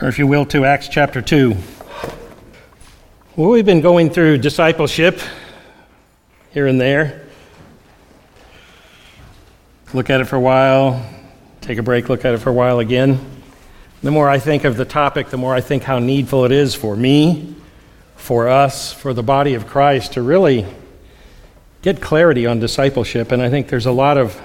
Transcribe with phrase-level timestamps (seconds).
[0.00, 1.54] Turn, if you will, to Acts chapter 2.
[3.36, 5.20] Well, we've been going through discipleship
[6.52, 7.26] here and there.
[9.92, 11.04] Look at it for a while,
[11.60, 13.20] take a break, look at it for a while again.
[14.02, 16.74] The more I think of the topic, the more I think how needful it is
[16.74, 17.54] for me,
[18.16, 20.64] for us, for the body of Christ to really
[21.82, 23.32] get clarity on discipleship.
[23.32, 24.40] And I think there's a lot of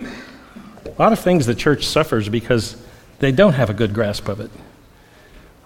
[0.00, 2.82] a lot of things the church suffers because
[3.18, 4.50] they don't have a good grasp of it.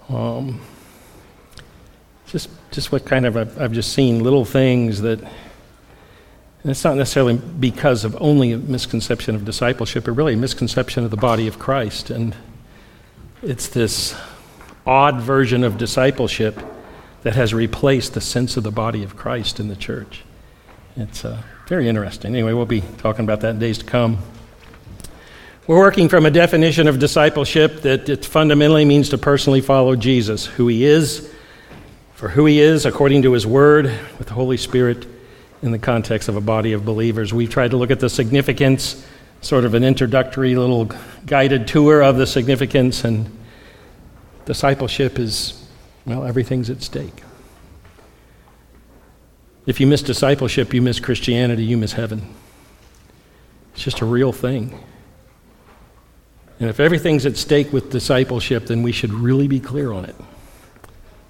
[0.08, 0.60] Um,
[2.26, 6.96] just, just what kind of I've, I've just seen little things that, and it's not
[6.96, 11.46] necessarily because of only a misconception of discipleship, but really a misconception of the body
[11.46, 12.10] of Christ.
[12.10, 12.36] And
[13.42, 14.14] it's this
[14.86, 16.60] odd version of discipleship
[17.22, 20.22] that has replaced the sense of the body of Christ in the church.
[20.96, 22.34] It's uh, very interesting.
[22.34, 24.18] Anyway, we'll be talking about that in days to come.
[25.70, 30.44] We're working from a definition of discipleship that it fundamentally means to personally follow Jesus,
[30.44, 31.32] who he is,
[32.14, 33.84] for who he is according to his word,
[34.18, 35.06] with the Holy Spirit
[35.62, 37.32] in the context of a body of believers.
[37.32, 39.06] We've tried to look at the significance,
[39.42, 40.90] sort of an introductory little
[41.24, 43.30] guided tour of the significance, and
[44.46, 45.68] discipleship is,
[46.04, 47.22] well, everything's at stake.
[49.66, 52.34] If you miss discipleship, you miss Christianity, you miss heaven.
[53.74, 54.76] It's just a real thing.
[56.60, 60.14] And if everything's at stake with discipleship, then we should really be clear on it.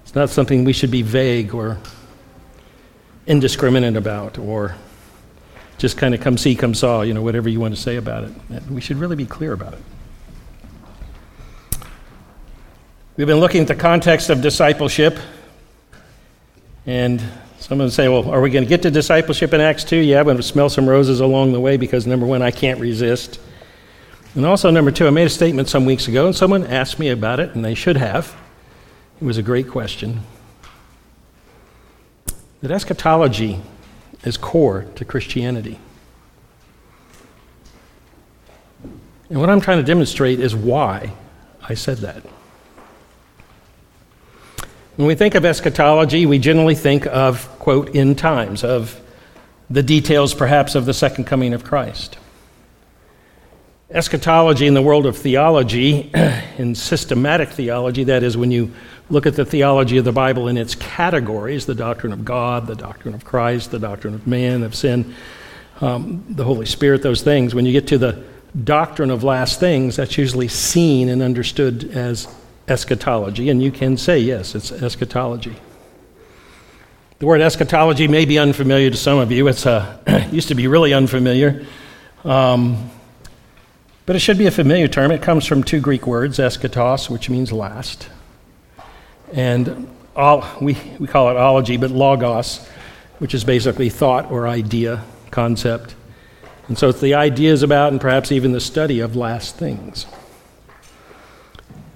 [0.03, 1.77] It's not something we should be vague or
[3.25, 4.75] indiscriminate about or
[5.77, 8.25] just kind of come see, come saw, you know, whatever you want to say about
[8.25, 8.33] it.
[8.69, 9.79] We should really be clear about it.
[13.15, 15.17] We've been looking at the context of discipleship,
[16.85, 17.21] and
[17.59, 19.95] someone would say, well, are we going to get to discipleship in Acts 2?
[19.95, 22.79] Yeah, I'm going to smell some roses along the way because, number one, I can't
[22.79, 23.39] resist.
[24.33, 27.09] And also, number two, I made a statement some weeks ago, and someone asked me
[27.09, 28.33] about it, and they should have.
[29.21, 30.21] It was a great question.
[32.61, 33.59] That eschatology
[34.23, 35.79] is core to Christianity.
[39.29, 41.11] And what I'm trying to demonstrate is why
[41.61, 42.23] I said that.
[44.95, 48.99] When we think of eschatology, we generally think of, quote, end times, of
[49.69, 52.17] the details perhaps of the second coming of Christ.
[53.93, 56.09] Eschatology in the world of theology,
[56.57, 58.71] in systematic theology, that is, when you
[59.09, 62.75] look at the theology of the Bible in its categories the doctrine of God, the
[62.75, 65.13] doctrine of Christ, the doctrine of man, of sin,
[65.81, 68.23] um, the Holy Spirit, those things, when you get to the
[68.63, 72.33] doctrine of last things, that's usually seen and understood as
[72.69, 73.49] eschatology.
[73.49, 75.57] And you can say, yes, it's eschatology.
[77.19, 79.49] The word eschatology may be unfamiliar to some of you.
[79.49, 79.97] It uh,
[80.31, 81.65] used to be really unfamiliar.
[82.23, 82.89] Um,
[84.05, 85.11] but it should be a familiar term.
[85.11, 88.09] It comes from two Greek words, eschatos, which means last,
[89.33, 92.67] and all, we, we call it ology, but logos,
[93.19, 95.95] which is basically thought or idea, concept.
[96.67, 100.05] And so it's the ideas about and perhaps even the study of last things.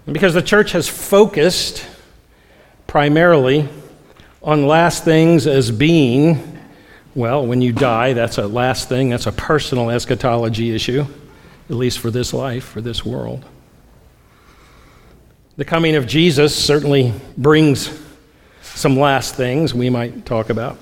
[0.05, 1.85] And because the church has focused
[2.87, 3.67] primarily
[4.41, 6.59] on last things as being,
[7.15, 11.05] well, when you die, that's a last thing, that's a personal eschatology issue
[11.69, 13.45] at least for this life, for this world.
[15.57, 17.97] The coming of Jesus certainly brings
[18.61, 20.77] some last things we might talk about.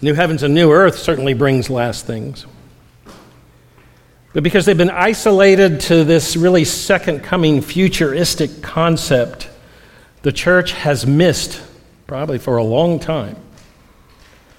[0.00, 2.46] New heavens and new earth certainly brings last things.
[4.32, 9.50] But because they've been isolated to this really second coming futuristic concept,
[10.22, 11.62] the church has missed,
[12.06, 13.36] probably for a long time,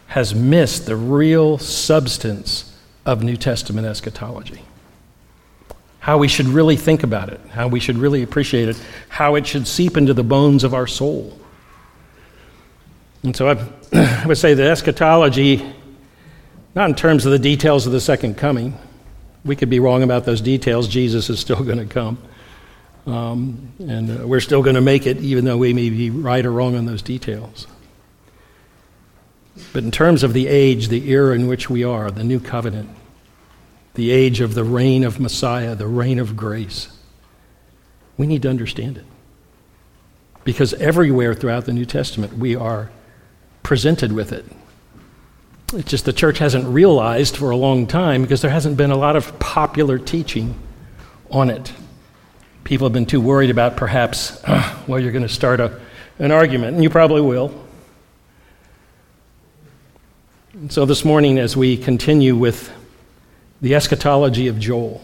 [0.07, 2.72] has missed the real substance
[3.05, 4.61] of New Testament eschatology.
[5.99, 9.47] How we should really think about it, how we should really appreciate it, how it
[9.47, 11.37] should seep into the bones of our soul.
[13.23, 13.67] And so I,
[14.23, 15.73] I would say that eschatology,
[16.75, 18.77] not in terms of the details of the second coming,
[19.45, 20.87] we could be wrong about those details.
[20.87, 22.17] Jesus is still going to come.
[23.06, 26.45] Um, and uh, we're still going to make it, even though we may be right
[26.45, 27.67] or wrong on those details.
[29.71, 32.89] But in terms of the age, the era in which we are, the new covenant,
[33.94, 36.89] the age of the reign of Messiah, the reign of grace,
[38.17, 39.05] we need to understand it.
[40.44, 42.91] Because everywhere throughout the New Testament, we are
[43.61, 44.45] presented with it.
[45.73, 48.97] It's just the church hasn't realized for a long time because there hasn't been a
[48.97, 50.56] lot of popular teaching
[51.31, 51.73] on it.
[52.63, 54.41] People have been too worried about perhaps,
[54.88, 55.79] well, you're going to start a,
[56.19, 57.62] an argument, and you probably will.
[60.69, 62.71] So, this morning, as we continue with
[63.60, 65.01] the eschatology of Joel,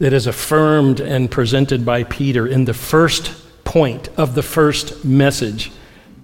[0.00, 3.32] that is affirmed and presented by Peter in the first
[3.62, 5.70] point of the first message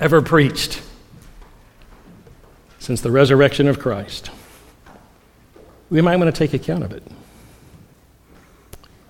[0.01, 0.83] ever preached
[2.81, 4.33] since the resurrection of Christ.
[5.89, 7.05] We might want to take account of it.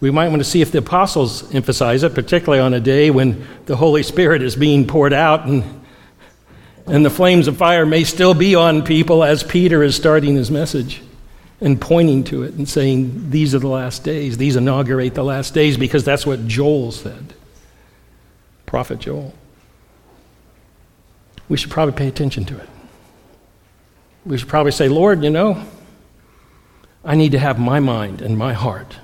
[0.01, 3.47] We might want to see if the apostles emphasize it, particularly on a day when
[3.65, 5.80] the Holy Spirit is being poured out and,
[6.91, 10.51] and the flames of fire may still be on people as Peter is starting his
[10.51, 11.03] message
[11.61, 14.39] and pointing to it and saying, These are the last days.
[14.39, 17.35] These inaugurate the last days because that's what Joel said.
[18.67, 19.35] Prophet Joel.
[21.49, 22.69] We should probably pay attention to it.
[24.25, 25.65] We should probably say, Lord, you know,
[27.05, 28.99] I need to have my mind and my heart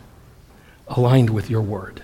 [0.89, 2.03] aligned with your word.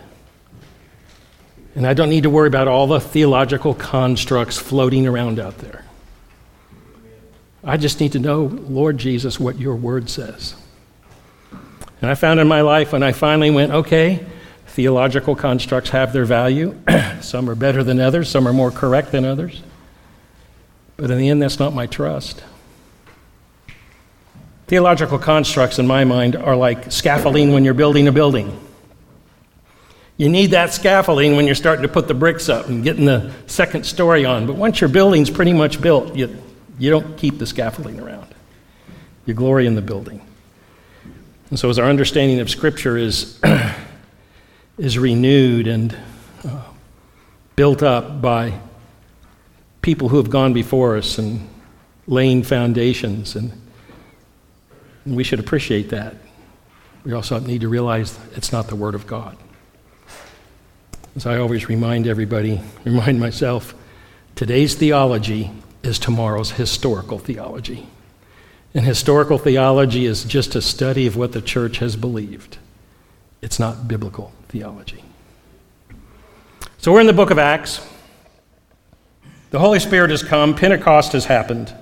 [1.75, 5.85] And I don't need to worry about all the theological constructs floating around out there.
[7.65, 10.55] I just need to know, Lord Jesus, what your word says.
[12.01, 14.27] And I found in my life when I finally went, okay,
[14.67, 16.77] theological constructs have their value.
[17.21, 19.63] some are better than others, some are more correct than others.
[20.97, 22.43] But in the end, that's not my trust.
[24.67, 28.59] Theological constructs, in my mind, are like scaffolding when you're building a building.
[30.23, 33.33] You need that scaffolding when you're starting to put the bricks up and getting the
[33.49, 34.47] second story on.
[34.47, 36.41] But once your building's pretty much built, you,
[36.79, 38.33] you don't keep the scaffolding around.
[39.27, 40.25] You glory in the building.
[41.51, 43.41] And so, as our understanding of Scripture is,
[44.79, 45.93] is renewed and
[46.49, 46.67] uh,
[47.57, 48.61] built up by
[49.81, 51.49] people who have gone before us and
[52.07, 53.51] laying foundations, and,
[55.05, 56.15] and we should appreciate that.
[57.05, 59.37] We also need to realize it's not the Word of God.
[61.14, 63.75] As I always remind everybody, remind myself,
[64.35, 65.50] today's theology
[65.82, 67.87] is tomorrow's historical theology.
[68.73, 72.56] And historical theology is just a study of what the church has believed.
[73.43, 75.05] It's not biblical theology.
[76.79, 77.87] So we're in the book of Acts.
[79.50, 81.75] The Holy Spirit has come, Pentecost has happened.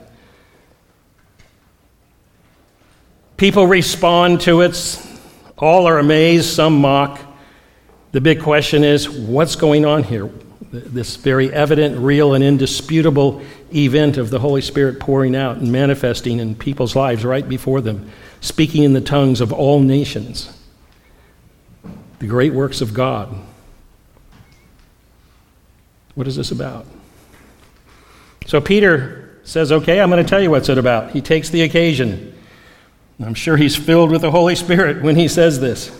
[3.37, 5.01] People respond to it,
[5.57, 7.30] all are amazed, some mock.
[8.13, 10.31] The big question is what's going on here?
[10.73, 13.43] This very evident, real, and indisputable
[13.75, 18.11] event of the Holy Spirit pouring out and manifesting in people's lives right before them,
[18.41, 20.57] speaking in the tongues of all nations.
[22.19, 23.35] The great works of God.
[26.15, 26.87] What is this about?
[28.47, 31.13] So Peter says, Okay, I'm going to tell you what's it about.
[31.13, 32.37] He takes the occasion.
[33.25, 36.00] I'm sure he's filled with the Holy Spirit when he says this.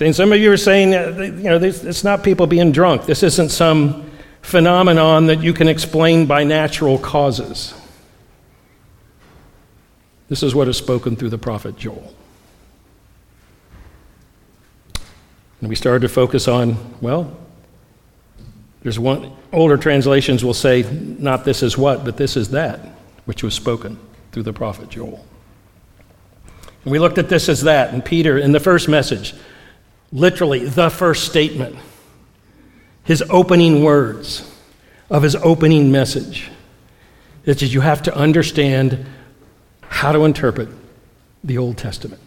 [0.00, 3.06] And some of you are saying, uh, you know, it's not people being drunk.
[3.06, 4.10] This isn't some
[4.42, 7.74] phenomenon that you can explain by natural causes.
[10.28, 12.14] This is what is spoken through the prophet Joel.
[15.60, 17.36] And we started to focus on, well,
[18.82, 22.80] there's one, older translations will say, not this is what, but this is that,
[23.24, 23.98] which was spoken
[24.32, 25.24] through the prophet Joel.
[26.84, 29.34] And we looked at this as that, and Peter, in the first message,
[30.12, 31.76] literally the first statement,
[33.04, 34.50] his opening words
[35.10, 36.50] of his opening message.
[37.44, 39.06] Is that you have to understand
[39.82, 40.68] how to interpret
[41.44, 42.20] the Old Testament.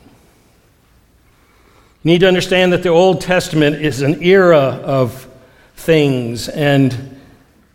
[2.04, 5.28] You need to understand that the Old Testament is an era of
[5.76, 7.20] things, and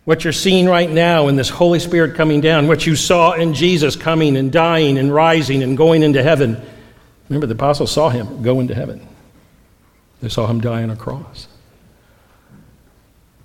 [0.05, 3.53] what you're seeing right now in this Holy Spirit coming down, what you saw in
[3.53, 6.59] Jesus coming and dying and rising and going into heaven.
[7.29, 9.07] Remember, the apostles saw him go into heaven.
[10.25, 11.47] They saw him die on a cross.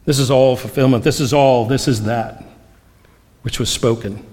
[0.06, 1.04] This is all fulfillment.
[1.04, 2.42] This is all, this is that,
[3.42, 4.25] which was spoken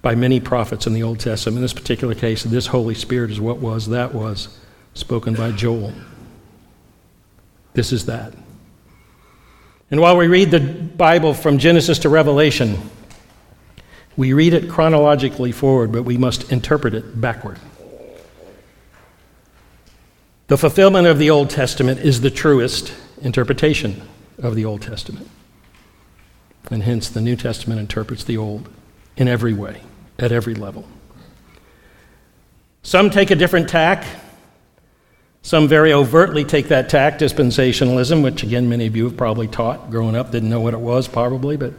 [0.00, 1.58] by many prophets in the Old Testament.
[1.58, 4.58] In this particular case, this Holy Spirit is what was, that was
[4.94, 5.92] spoken by Joel.
[7.74, 8.32] This is that.
[9.90, 12.78] And while we read the Bible from Genesis to Revelation,
[14.16, 17.58] we read it chronologically forward, but we must interpret it backward.
[20.48, 24.00] The fulfillment of the Old Testament is the truest interpretation
[24.38, 25.28] of the Old Testament.
[26.70, 28.66] And hence, the New Testament interprets the Old
[29.18, 29.82] in every way,
[30.18, 30.86] at every level.
[32.82, 34.06] Some take a different tack.
[35.42, 39.90] Some very overtly take that tack, dispensationalism, which again, many of you have probably taught
[39.90, 41.74] growing up, didn't know what it was probably, but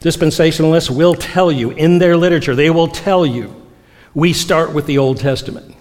[0.00, 3.68] dispensationalists will tell you in their literature, they will tell you,
[4.14, 5.73] we start with the Old Testament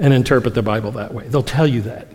[0.00, 1.28] and interpret the Bible that way.
[1.28, 2.08] They'll tell you that.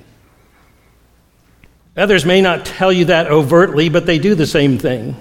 [1.96, 5.16] Others may not tell you that overtly, but they do the same thing.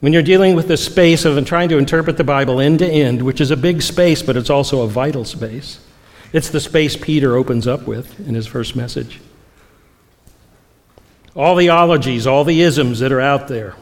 [0.00, 3.22] When you're dealing with the space of trying to interpret the Bible end to end,
[3.22, 5.80] which is a big space, but it's also a vital space,
[6.32, 9.20] It's the space Peter opens up with in his first message.
[11.34, 13.74] All the ologies, all the isms that are out there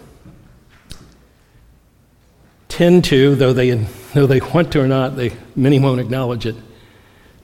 [2.68, 3.70] tend to, though they,
[4.14, 6.54] though they want to or not, they, many won't acknowledge it,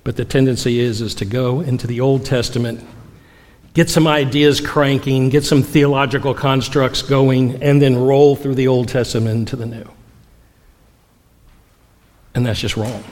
[0.04, 2.84] but the tendency is, is to go into the Old Testament,
[3.74, 8.88] get some ideas cranking, get some theological constructs going, and then roll through the Old
[8.88, 9.88] Testament into the New.
[12.34, 13.04] And that's just wrong.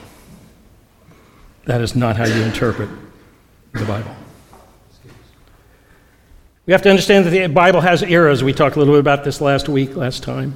[1.65, 2.89] That is not how you interpret
[3.73, 4.15] the Bible.
[6.65, 8.43] We have to understand that the Bible has eras.
[8.43, 10.53] We talked a little bit about this last week, last time.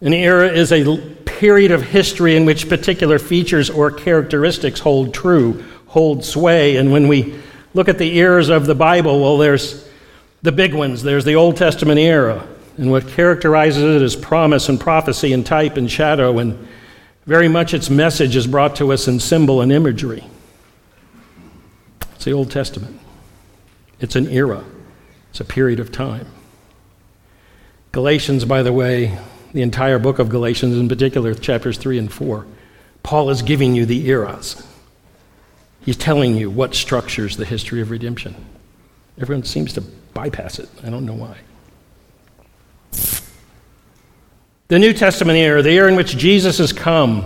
[0.00, 0.84] An era is a
[1.40, 6.76] period of history in which particular features or characteristics hold true, hold sway.
[6.76, 7.34] And when we
[7.72, 9.88] look at the eras of the Bible, well, there's
[10.42, 11.02] the big ones.
[11.02, 15.78] There's the Old Testament era, and what characterizes it is promise and prophecy and type
[15.78, 16.68] and shadow, and
[17.24, 20.22] very much its message is brought to us in symbol and imagery.
[22.16, 23.00] It's the Old Testament,
[23.98, 24.62] it's an era,
[25.30, 26.26] it's a period of time.
[27.92, 29.18] Galatians, by the way,
[29.52, 32.46] the entire book of Galatians, in particular, chapters 3 and 4,
[33.02, 34.66] Paul is giving you the eras.
[35.84, 38.34] He's telling you what structures the history of redemption.
[39.18, 40.68] Everyone seems to bypass it.
[40.84, 41.36] I don't know why.
[44.68, 47.24] The New Testament era, the era in which Jesus has come,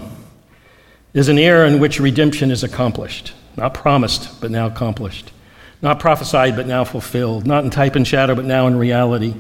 [1.13, 3.35] is an era in which redemption is accomplished.
[3.57, 5.31] Not promised, but now accomplished.
[5.83, 7.47] Not prophesied, but now fulfilled.
[7.47, 9.35] Not in type and shadow, but now in reality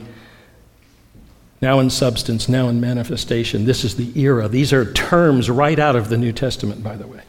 [1.64, 3.64] now in substance, now in manifestation.
[3.64, 4.48] This is the era.
[4.48, 7.22] These are terms right out of the New Testament, by the way.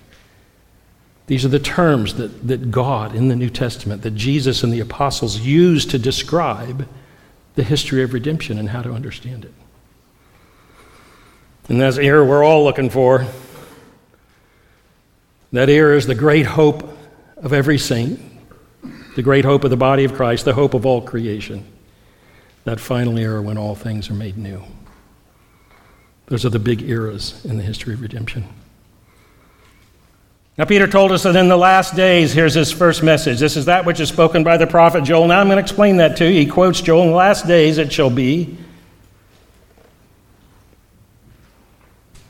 [1.27, 4.81] These are the terms that, that God in the New Testament, that Jesus and the
[4.81, 6.85] apostles used to describe
[7.55, 9.53] the history of redemption and how to understand it.
[11.69, 13.25] And that's the era we're all looking for.
[15.53, 16.83] That era is the great hope
[17.37, 18.19] of every saint,
[19.15, 21.65] the great hope of the body of Christ, the hope of all creation
[22.65, 24.61] that final era when all things are made new.
[26.27, 28.43] Those are the big eras in the history of redemption.
[30.57, 33.39] Now, Peter told us that in the last days, here's his first message.
[33.39, 35.27] This is that which is spoken by the prophet Joel.
[35.27, 36.39] Now I'm going to explain that to you.
[36.39, 38.57] He quotes Joel, in the last days it shall be.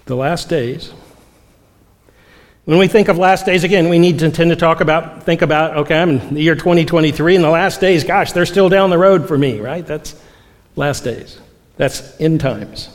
[0.05, 0.91] The last days.
[2.65, 5.43] When we think of last days, again, we need to tend to talk about, think
[5.43, 8.89] about, okay, I'm in the year 2023, and the last days, gosh, they're still down
[8.89, 9.85] the road for me, right?
[9.85, 10.15] That's
[10.75, 11.39] last days.
[11.77, 12.89] That's end times.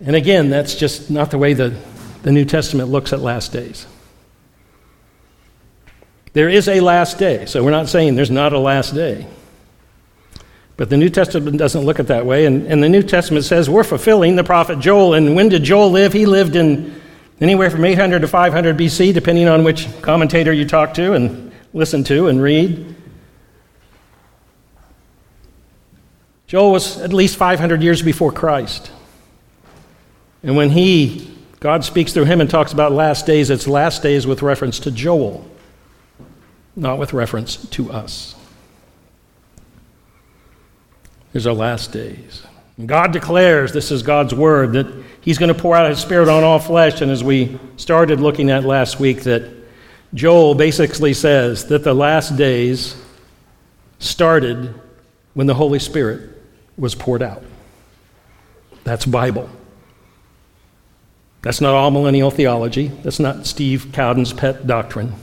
[0.00, 1.76] And again, that's just not the way the,
[2.22, 3.86] the New Testament looks at last days.
[6.34, 9.26] There is a last day, so we're not saying there's not a last day.
[10.76, 13.68] But the New Testament doesn't look at that way, and, and the New Testament says
[13.68, 15.14] we're fulfilling the prophet Joel.
[15.14, 16.12] And when did Joel live?
[16.12, 17.00] He lived in
[17.40, 22.04] anywhere from 800 to 500 BC, depending on which commentator you talk to and listen
[22.04, 22.94] to and read.
[26.48, 28.90] Joel was at least 500 years before Christ.
[30.42, 34.26] And when he, God speaks through him and talks about last days, it's last days
[34.26, 35.46] with reference to Joel,
[36.74, 38.34] not with reference to us.
[41.32, 42.42] There's our last days.
[42.78, 46.28] And God declares, this is God's word, that He's going to pour out His Spirit
[46.28, 47.02] on all flesh.
[47.02, 49.50] And as we started looking at last week, that
[50.14, 52.96] Joel basically says that the last days
[53.98, 54.74] started
[55.34, 56.37] when the Holy Spirit
[56.78, 57.42] was poured out.
[58.84, 59.50] That's Bible.
[61.42, 62.88] That's not amillennial theology.
[63.02, 65.14] That's not Steve Cowden's pet doctrine.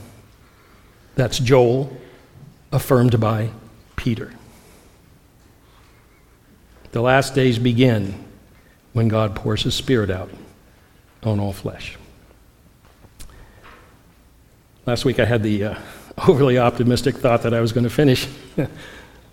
[1.14, 1.96] That's Joel,
[2.72, 3.50] affirmed by
[3.96, 4.32] Peter.
[6.92, 8.24] The last days begin
[8.92, 10.30] when God pours his Spirit out
[11.22, 11.98] on all flesh.
[14.86, 15.78] Last week I had the uh,
[16.28, 18.28] overly optimistic thought that I was going to finish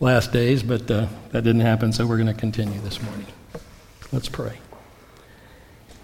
[0.03, 3.25] last days, but uh, that didn't happen, so we're going to continue this morning.
[4.11, 4.59] Let's pray.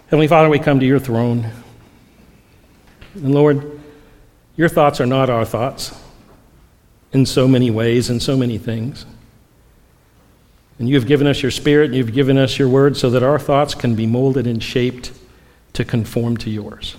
[0.06, 1.52] Heavenly Father, we come to your throne.
[3.14, 3.82] And Lord,
[4.56, 6.02] your thoughts are not our thoughts
[7.12, 9.06] in so many ways and so many things.
[10.80, 13.22] And you have given us your spirit, and you've given us your word so that
[13.22, 15.12] our thoughts can be molded and shaped
[15.74, 16.96] to conform to yours.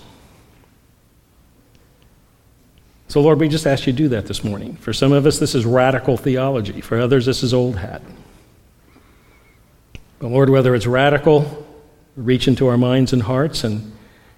[3.11, 4.77] So, Lord, we just ask you to do that this morning.
[4.77, 6.79] For some of us, this is radical theology.
[6.79, 8.01] For others, this is old hat.
[10.19, 11.67] But, Lord, whether it's radical,
[12.15, 13.91] reach into our minds and hearts and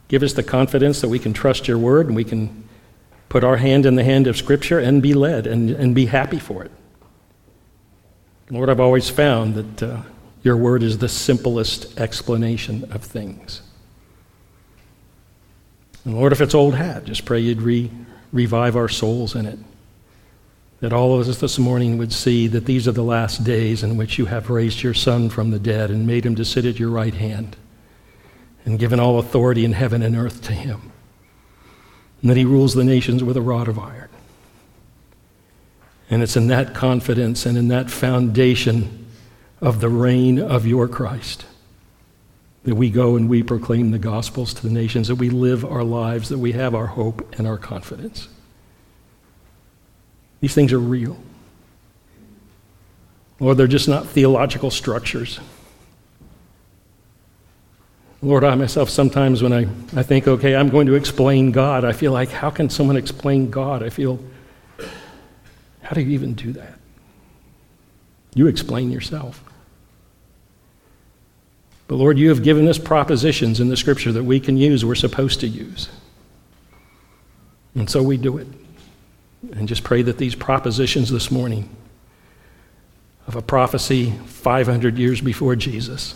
[0.07, 2.67] give us the confidence that we can trust your word and we can
[3.29, 6.39] put our hand in the hand of Scripture and be led and, and be happy
[6.39, 6.71] for it.
[8.49, 10.01] Lord, I've always found that uh,
[10.41, 13.61] your word is the simplest explanation of things.
[16.05, 17.91] And Lord, if it's old hat, just pray you'd re-
[18.33, 19.59] revive our souls in it.
[20.81, 23.95] That all of us this morning would see that these are the last days in
[23.95, 26.79] which you have raised your Son from the dead and made him to sit at
[26.79, 27.55] your right hand
[28.65, 30.91] and given all authority in heaven and earth to him.
[32.21, 34.09] And that he rules the nations with a rod of iron.
[36.09, 39.07] And it's in that confidence and in that foundation
[39.61, 41.45] of the reign of your Christ
[42.63, 45.83] that we go and we proclaim the gospels to the nations, that we live our
[45.83, 48.29] lives, that we have our hope and our confidence.
[50.39, 51.17] These things are real.
[53.39, 55.39] Lord, they're just not theological structures.
[58.21, 59.67] Lord, I myself, sometimes when I,
[59.99, 63.49] I think, okay, I'm going to explain God, I feel like, how can someone explain
[63.49, 63.83] God?
[63.83, 64.17] I feel,
[65.81, 66.79] how do you even do that?
[68.33, 69.43] You explain yourself.
[71.87, 74.95] But Lord, you have given us propositions in the scripture that we can use, we're
[74.95, 75.89] supposed to use.
[77.75, 78.47] And so we do it.
[79.53, 81.69] And just pray that these propositions this morning
[83.27, 86.15] of a prophecy 500 years before Jesus,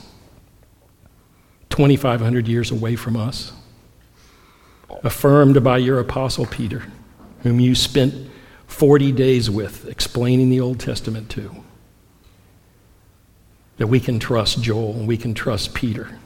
[1.69, 3.51] 2,500 years away from us,
[5.03, 6.83] affirmed by your apostle Peter,
[7.43, 8.29] whom you spent
[8.67, 11.63] 40 days with explaining the Old Testament to
[13.77, 16.19] that we can trust Joel and we can trust Peter.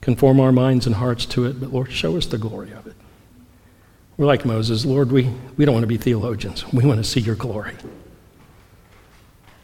[0.00, 2.94] Conform our minds and hearts to it, but Lord, show us the glory of it.
[4.16, 4.84] We're like Moses.
[4.84, 6.70] Lord, we, we don't want to be theologians.
[6.72, 7.74] We want to see your glory.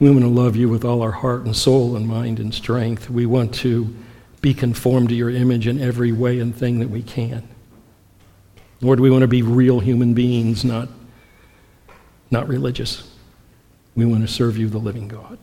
[0.01, 3.11] We want to love you with all our heart and soul and mind and strength.
[3.11, 3.95] We want to
[4.41, 7.47] be conformed to your image in every way and thing that we can.
[8.81, 10.89] Lord, we want to be real human beings, not,
[12.31, 13.07] not religious.
[13.95, 15.39] We want to serve you, the living God.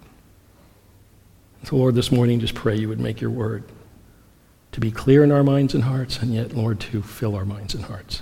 [1.67, 3.65] So, Lord, this morning, just pray you would make your word
[4.71, 7.75] to be clear in our minds and hearts, and yet, Lord, to fill our minds
[7.75, 8.21] and hearts.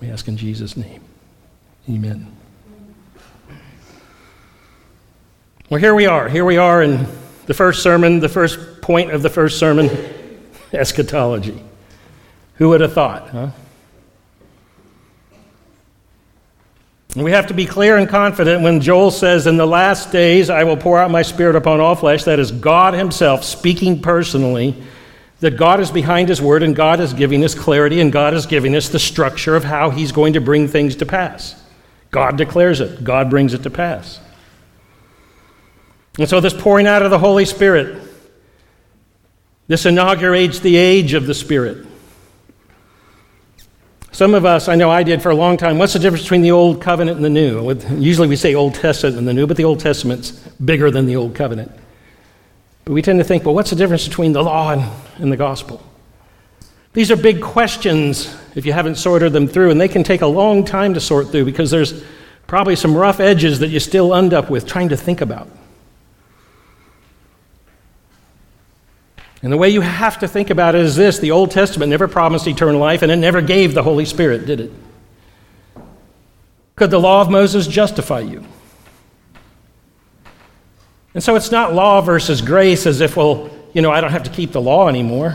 [0.00, 1.00] We ask in Jesus' name.
[1.88, 2.30] Amen.
[5.70, 6.28] Well, here we are.
[6.28, 7.06] Here we are in
[7.46, 9.88] the first sermon, the first point of the first sermon
[10.74, 11.64] eschatology.
[12.56, 13.50] Who would have thought, huh?
[17.16, 20.64] We have to be clear and confident when Joel says, In the last days I
[20.64, 22.24] will pour out my spirit upon all flesh.
[22.24, 24.76] That is God Himself speaking personally,
[25.40, 28.44] that God is behind His word and God is giving us clarity and God is
[28.44, 31.58] giving us the structure of how He's going to bring things to pass.
[32.10, 34.20] God declares it, God brings it to pass.
[36.18, 38.02] And so, this pouring out of the Holy Spirit,
[39.68, 41.85] this inaugurates the age of the Spirit.
[44.16, 46.40] Some of us, I know I did for a long time, what's the difference between
[46.40, 47.70] the Old Covenant and the New?
[47.98, 50.30] Usually we say Old Testament and the New, but the Old Testament's
[50.64, 51.70] bigger than the Old Covenant.
[52.86, 55.36] But we tend to think, well, what's the difference between the law and, and the
[55.36, 55.84] gospel?
[56.94, 60.26] These are big questions if you haven't sorted them through, and they can take a
[60.26, 62.02] long time to sort through because there's
[62.46, 65.46] probably some rough edges that you still end up with trying to think about.
[69.42, 72.08] And the way you have to think about it is this the Old Testament never
[72.08, 74.72] promised eternal life, and it never gave the Holy Spirit, did it?
[76.74, 78.44] Could the law of Moses justify you?
[81.14, 84.24] And so it's not law versus grace as if, well, you know, I don't have
[84.24, 85.34] to keep the law anymore.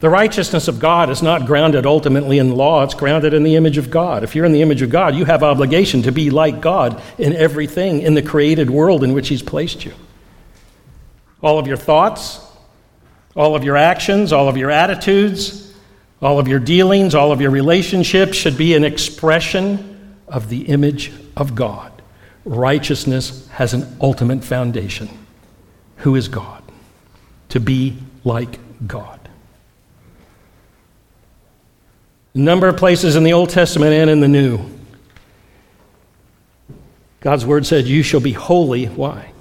[0.00, 3.78] The righteousness of God is not grounded ultimately in law, it's grounded in the image
[3.78, 4.22] of God.
[4.22, 7.34] If you're in the image of God, you have obligation to be like God in
[7.34, 9.94] everything in the created world in which He's placed you.
[11.42, 12.43] All of your thoughts,
[13.36, 15.72] all of your actions, all of your attitudes,
[16.22, 21.12] all of your dealings, all of your relationships should be an expression of the image
[21.36, 21.90] of God.
[22.44, 25.08] Righteousness has an ultimate foundation.
[25.98, 26.62] Who is God?
[27.50, 29.20] To be like God.
[32.34, 34.60] A number of places in the Old Testament and in the New,
[37.20, 38.86] God's word said, You shall be holy.
[38.86, 39.32] Why?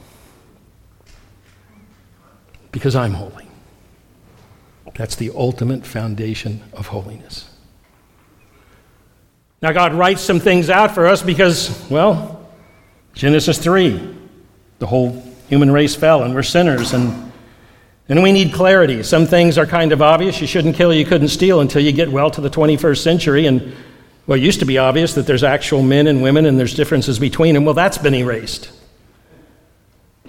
[2.71, 3.42] Because I'm holy.
[4.95, 7.49] That's the ultimate foundation of holiness.
[9.61, 12.49] Now, God writes some things out for us because, well,
[13.13, 14.17] Genesis 3,
[14.79, 17.31] the whole human race fell and we're sinners, and,
[18.09, 19.01] and we need clarity.
[19.03, 20.41] Some things are kind of obvious.
[20.41, 23.45] You shouldn't kill, you couldn't steal until you get well to the 21st century.
[23.45, 23.73] And
[24.27, 27.17] well, it used to be obvious that there's actual men and women and there's differences
[27.17, 27.65] between them.
[27.65, 28.69] Well, that's been erased.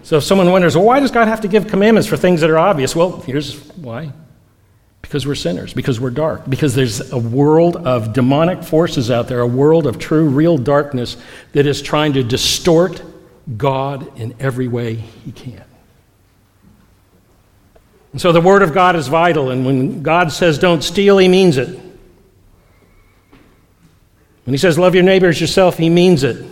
[0.04, 2.50] So if someone wonders, well, why does God have to give commandments for things that
[2.50, 2.94] are obvious?
[2.94, 4.12] Well, here's why
[5.08, 9.40] because we're sinners, because we're dark, because there's a world of demonic forces out there,
[9.40, 11.16] a world of true, real darkness
[11.52, 13.02] that is trying to distort
[13.56, 15.64] God in every way he can.
[18.12, 21.26] And so the Word of God is vital, and when God says don't steal, He
[21.26, 21.68] means it.
[24.44, 26.46] When He says love your neighbor as yourself, He means it.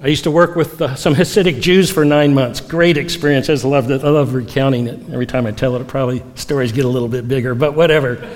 [0.00, 2.60] I used to work with uh, some Hasidic Jews for nine months.
[2.60, 3.48] Great experience.
[3.48, 4.04] I just loved it.
[4.04, 5.00] I love recounting it.
[5.10, 8.30] Every time I tell it, it probably stories get a little bit bigger, but whatever.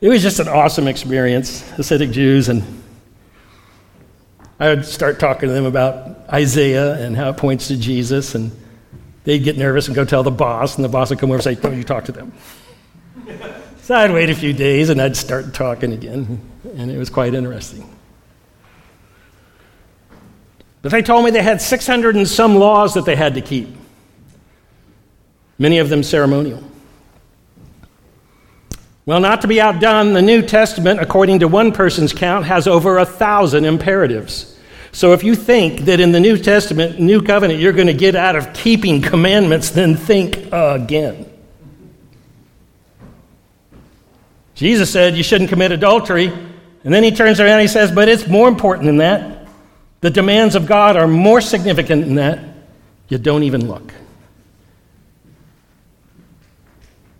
[0.00, 2.64] It was just an awesome experience, Hasidic Jews, and
[4.58, 8.50] I would start talking to them about Isaiah and how it points to Jesus, and
[9.22, 11.44] they'd get nervous and go tell the boss, and the boss would come over and
[11.44, 12.32] say, Don't you talk to them.
[13.82, 16.40] so I'd wait a few days and I'd start talking again,
[16.74, 17.88] and it was quite interesting.
[20.82, 23.68] But they told me they had 600 and some laws that they had to keep,
[25.56, 26.62] many of them ceremonial.
[29.06, 32.98] Well, not to be outdone, the New Testament, according to one person's count, has over
[32.98, 34.58] a thousand imperatives.
[34.92, 38.14] So if you think that in the New Testament, New Covenant, you're going to get
[38.14, 41.28] out of keeping commandments, then think again.
[44.54, 46.26] Jesus said you shouldn't commit adultery,
[46.84, 49.41] and then he turns around and he says, but it's more important than that.
[50.02, 52.40] The demands of God are more significant than that.
[53.08, 53.94] You don't even look.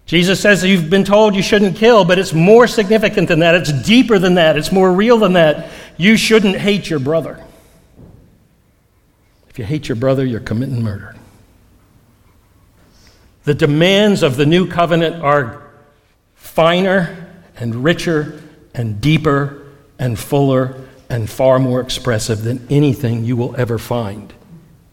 [0.04, 3.54] Jesus says you've been told you shouldn't kill, but it's more significant than that.
[3.54, 4.58] It's deeper than that.
[4.58, 5.70] It's more real than that.
[5.96, 7.42] You shouldn't hate your brother.
[9.48, 11.14] If you hate your brother, you're committing murder.
[13.44, 15.62] The demands of the new covenant are
[16.34, 18.42] finer and richer
[18.74, 19.66] and deeper
[19.98, 24.32] and fuller and far more expressive than anything you will ever find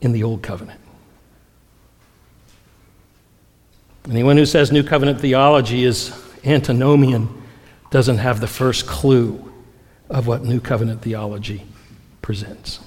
[0.01, 0.81] in the Old Covenant.
[4.09, 7.41] Anyone who says New Covenant theology is antinomian
[7.89, 9.49] doesn't have the first clue
[10.09, 11.63] of what New Covenant theology
[12.21, 12.81] presents.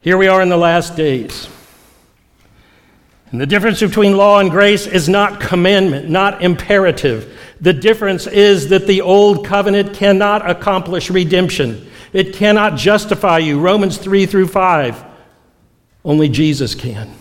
[0.00, 1.50] Here we are in the last days.
[3.30, 7.37] And the difference between law and grace is not commandment, not imperative.
[7.60, 11.90] The difference is that the old covenant cannot accomplish redemption.
[12.12, 13.60] It cannot justify you.
[13.60, 15.04] Romans 3 through 5.
[16.04, 17.12] Only Jesus can.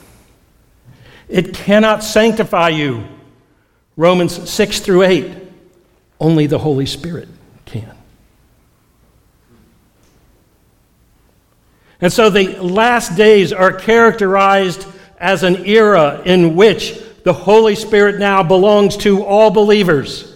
[1.27, 3.05] It cannot sanctify you.
[3.95, 5.37] Romans 6 through 8.
[6.19, 7.27] Only the Holy Spirit
[7.65, 7.97] can.
[11.99, 14.85] And so the last days are characterized
[15.19, 20.33] as an era in which the Holy Spirit now belongs to all believers.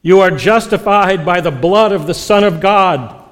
[0.00, 3.22] You are justified by the blood of the Son of God.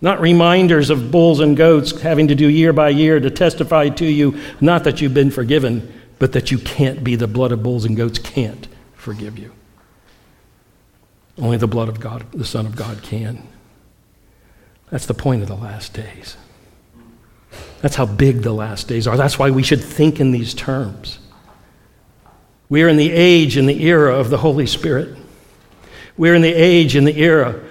[0.00, 4.06] Not reminders of bulls and goats having to do year by year to testify to
[4.06, 7.16] you, not that you've been forgiven, but that you can't be.
[7.16, 9.50] The blood of bulls and goats can't forgive you.
[11.36, 13.48] Only the blood of God, the Son of God, can.
[14.90, 16.36] That's the point of the last days.
[17.82, 19.16] That's how big the last days are.
[19.16, 21.18] That's why we should think in these terms.
[22.68, 25.16] We are in the age and the era of the Holy Spirit.
[26.16, 27.62] We're in the age and the era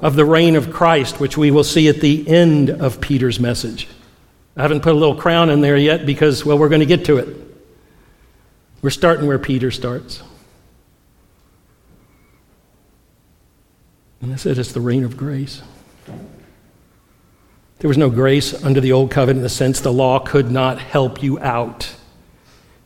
[0.00, 3.88] of the reign of Christ, which we will see at the end of Peter's message.
[4.56, 7.06] I haven't put a little crown in there yet because, well, we're going to get
[7.06, 7.36] to it.
[8.82, 10.22] We're starting where Peter starts.
[14.20, 15.62] And I said it's the reign of grace.
[17.84, 20.78] There was no grace under the old covenant in the sense the law could not
[20.78, 21.94] help you out,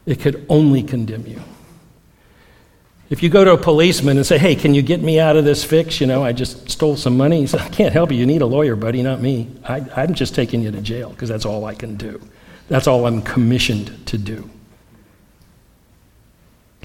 [0.07, 1.41] it could only condemn you.
[3.09, 5.45] If you go to a policeman and say, Hey, can you get me out of
[5.45, 6.01] this fix?
[6.01, 7.43] You know, I just stole some money.
[7.43, 8.19] He says, I can't help you.
[8.19, 9.49] You need a lawyer, buddy, not me.
[9.63, 12.21] I, I'm just taking you to jail because that's all I can do.
[12.67, 14.51] That's all I'm commissioned to do.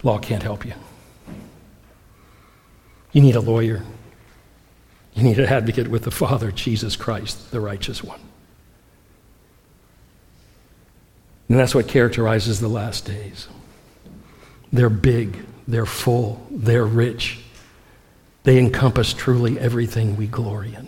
[0.03, 0.73] Law can't help you.
[3.11, 3.81] You need a lawyer.
[5.15, 8.19] You need an advocate with the Father, Jesus Christ, the righteous one.
[11.49, 13.47] And that's what characterizes the last days.
[14.71, 17.39] They're big, they're full, they're rich.
[18.43, 20.87] They encompass truly everything we glory in.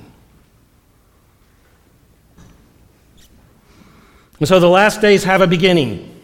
[4.39, 6.19] And so the last days have a beginning.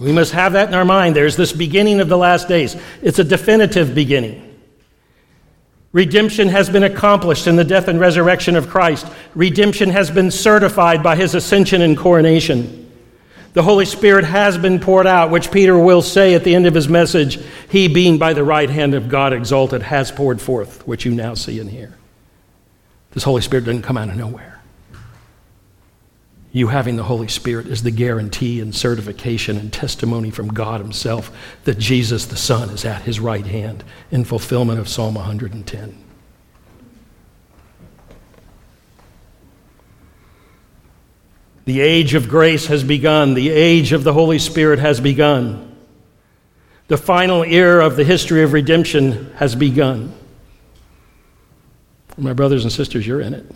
[0.00, 1.14] We must have that in our mind.
[1.14, 4.51] There's this beginning of the last days, it's a definitive beginning.
[5.92, 9.06] Redemption has been accomplished in the death and resurrection of Christ.
[9.34, 12.90] Redemption has been certified by his ascension and coronation.
[13.52, 16.72] The Holy Spirit has been poured out, which Peter will say at the end of
[16.72, 21.04] his message, He, being by the right hand of God exalted, has poured forth, which
[21.04, 21.94] you now see and hear.
[23.10, 24.51] This Holy Spirit didn't come out of nowhere.
[26.54, 31.34] You having the Holy Spirit is the guarantee and certification and testimony from God Himself
[31.64, 35.98] that Jesus the Son is at His right hand in fulfillment of Psalm 110.
[41.64, 43.32] The age of grace has begun.
[43.32, 45.74] The age of the Holy Spirit has begun.
[46.88, 50.12] The final era of the history of redemption has begun.
[52.18, 53.46] My brothers and sisters, you're in it.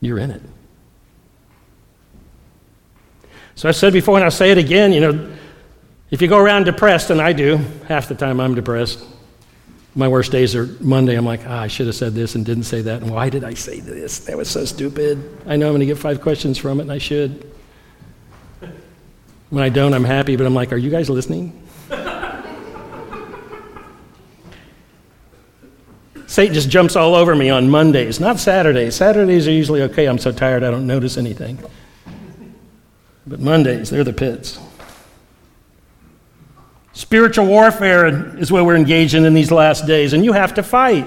[0.00, 0.42] You're in it.
[3.54, 5.36] So I said before, and I'll say it again you know,
[6.10, 7.56] if you go around depressed, and I do,
[7.88, 9.04] half the time I'm depressed.
[9.96, 11.16] My worst days are Monday.
[11.16, 13.02] I'm like, ah, I should have said this and didn't say that.
[13.02, 14.20] And why did I say this?
[14.20, 15.18] That was so stupid.
[15.46, 17.50] I know I'm going to get five questions from it, and I should.
[19.50, 21.65] When I don't, I'm happy, but I'm like, are you guys listening?
[26.26, 28.96] Satan just jumps all over me on Mondays, not Saturdays.
[28.96, 30.06] Saturdays are usually okay.
[30.06, 31.58] I'm so tired I don't notice anything.
[33.26, 34.58] But Mondays, they're the pits.
[36.92, 40.62] Spiritual warfare is what we're engaged in in these last days, and you have to
[40.62, 41.06] fight.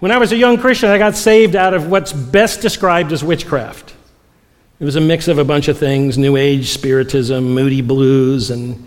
[0.00, 3.24] When I was a young Christian, I got saved out of what's best described as
[3.24, 3.94] witchcraft.
[4.80, 8.86] It was a mix of a bunch of things New Age spiritism, moody blues, and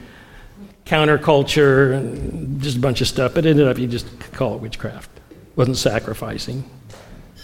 [0.85, 3.33] counterculture, and just a bunch of stuff.
[3.33, 5.09] But it ended up, you just call it witchcraft.
[5.29, 6.69] It wasn't sacrificing,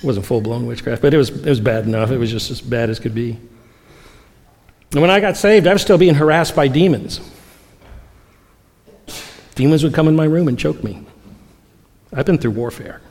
[0.04, 2.12] wasn't full blown witchcraft, but it was, it was bad enough.
[2.12, 3.39] It was just as bad as could be.
[4.91, 7.19] And when I got saved, I was still being harassed by demons.
[9.56, 11.04] Demons would come in my room and choke me.
[12.13, 13.02] I've been through warfare.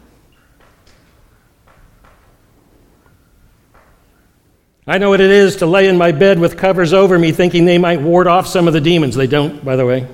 [4.87, 7.65] I know what it is to lay in my bed with covers over me thinking
[7.65, 9.17] they might ward off some of the demons.
[9.17, 10.07] They don't, by the way.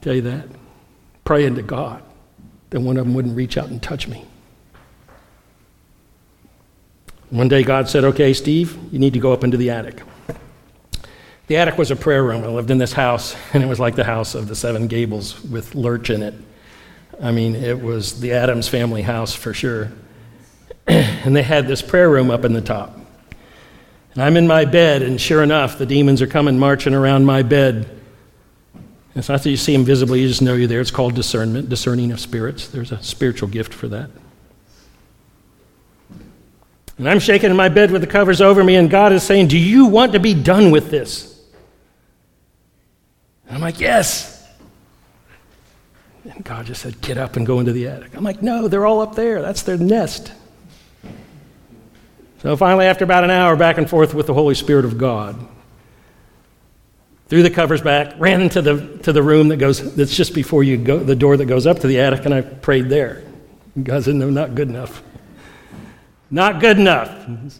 [0.00, 0.48] Tell you that.
[1.24, 2.02] Praying to God
[2.70, 4.24] that one of them wouldn't reach out and touch me.
[7.30, 10.02] One day God said, Okay, Steve, you need to go up into the attic.
[11.46, 12.42] The attic was a prayer room.
[12.42, 15.42] I lived in this house, and it was like the house of the Seven Gables
[15.44, 16.34] with Lurch in it.
[17.20, 19.92] I mean, it was the Addams family house for sure.
[20.86, 22.98] and they had this prayer room up in the top.
[24.18, 27.88] I'm in my bed, and sure enough, the demons are coming marching around my bed.
[29.14, 30.80] It's not that you see them visibly, you just know you're there.
[30.80, 32.68] It's called discernment, discerning of spirits.
[32.68, 34.10] There's a spiritual gift for that.
[36.98, 39.48] And I'm shaking in my bed with the covers over me, and God is saying,
[39.48, 41.38] Do you want to be done with this?
[43.46, 44.34] And I'm like, Yes.
[46.24, 48.16] And God just said, Get up and go into the attic.
[48.16, 49.42] I'm like, No, they're all up there.
[49.42, 50.32] That's their nest.
[52.46, 55.36] So finally, after about an hour back and forth with the Holy Spirit of God,
[57.26, 60.62] threw the covers back, ran into the, to the room that goes, that's just before
[60.62, 63.24] you go, the door that goes up to the attic, and I prayed there.
[63.82, 65.02] God said, No, not good enough.
[66.30, 67.10] Not good enough.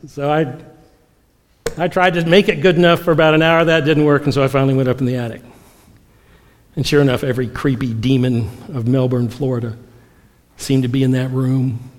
[0.07, 0.55] So I,
[1.77, 3.64] I tried to make it good enough for about an hour.
[3.64, 5.42] That didn't work, and so I finally went up in the attic.
[6.77, 9.77] And sure enough, every creepy demon of Melbourne, Florida,
[10.57, 11.90] seemed to be in that room,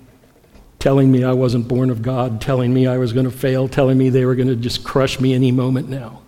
[0.78, 3.98] telling me I wasn't born of God, telling me I was going to fail, telling
[3.98, 6.22] me they were going to just crush me any moment now.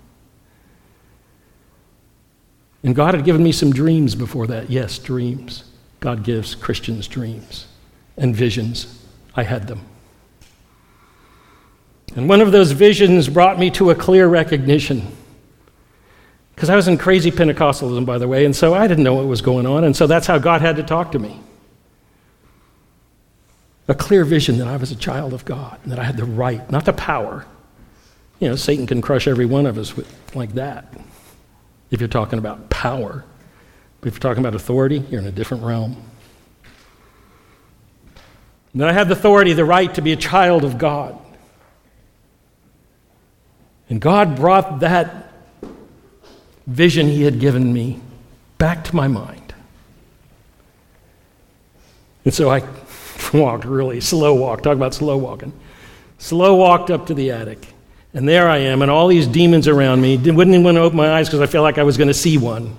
[2.83, 4.71] And God had given me some dreams before that.
[4.71, 5.65] Yes, dreams.
[6.01, 7.67] God gives Christians dreams
[8.17, 9.05] and visions.
[9.37, 9.85] I had them.
[12.17, 15.07] And one of those visions brought me to a clear recognition
[16.55, 19.27] because I was in crazy Pentecostalism, by the way, and so I didn't know what
[19.27, 21.41] was going on, and so that's how God had to talk to me.
[23.91, 26.25] A clear vision that I was a child of God, and that I had the
[26.25, 27.45] right, not the power.
[28.39, 30.95] You know, Satan can crush every one of us with, like that
[31.91, 33.25] if you're talking about power.
[34.01, 35.97] But if you're talking about authority, you're in a different realm.
[38.73, 41.19] And that I had the authority, the right to be a child of God.
[43.89, 45.33] And God brought that
[46.65, 48.01] vision he had given me
[48.57, 49.53] back to my mind.
[52.25, 52.63] And so I
[53.33, 54.63] walked really slow walk.
[54.63, 55.53] Talk about slow walking.
[56.19, 57.67] Slow walked up to the attic.
[58.13, 60.17] And there I am, and all these demons around me.
[60.17, 62.15] Wouldn't even want to open my eyes because I felt like I was going to
[62.15, 62.77] see one.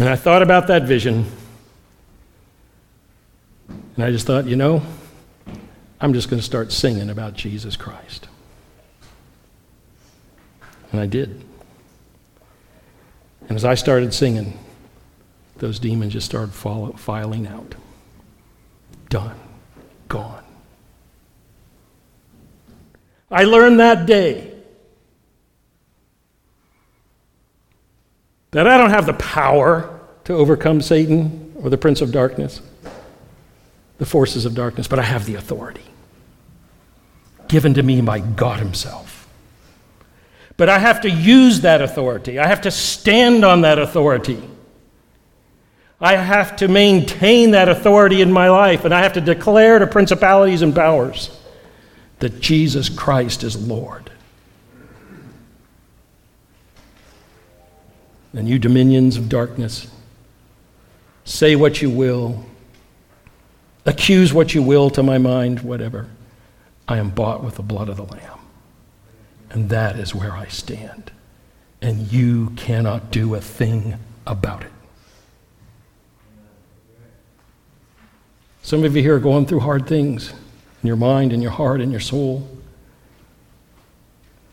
[0.00, 1.26] And I thought about that vision.
[3.68, 4.82] And I just thought, you know,
[6.00, 8.28] I'm just going to start singing about Jesus Christ.
[10.90, 11.44] And I did.
[13.48, 14.58] And as I started singing,
[15.56, 17.74] those demons just started follow, filing out.
[19.08, 19.38] Done.
[20.08, 20.44] Gone.
[23.30, 24.52] I learned that day
[28.52, 32.60] that I don't have the power to overcome Satan or the prince of darkness.
[33.98, 35.84] the forces of darkness, but I have the authority
[37.46, 39.28] given to me by God Himself.
[40.56, 44.42] But I have to use that authority, I have to stand on that authority.
[46.04, 49.86] I have to maintain that authority in my life, and I have to declare to
[49.86, 51.30] principalities and powers
[52.18, 54.10] that Jesus Christ is Lord.
[58.34, 59.86] And you dominions of darkness,
[61.24, 62.44] say what you will,
[63.86, 66.08] accuse what you will to my mind, whatever.
[66.86, 68.40] I am bought with the blood of the Lamb.
[69.48, 71.12] And that is where I stand.
[71.80, 73.94] And you cannot do a thing
[74.26, 74.73] about it.
[78.64, 80.30] Some of you here are going through hard things
[80.82, 82.48] in your mind, in your heart, in your soul.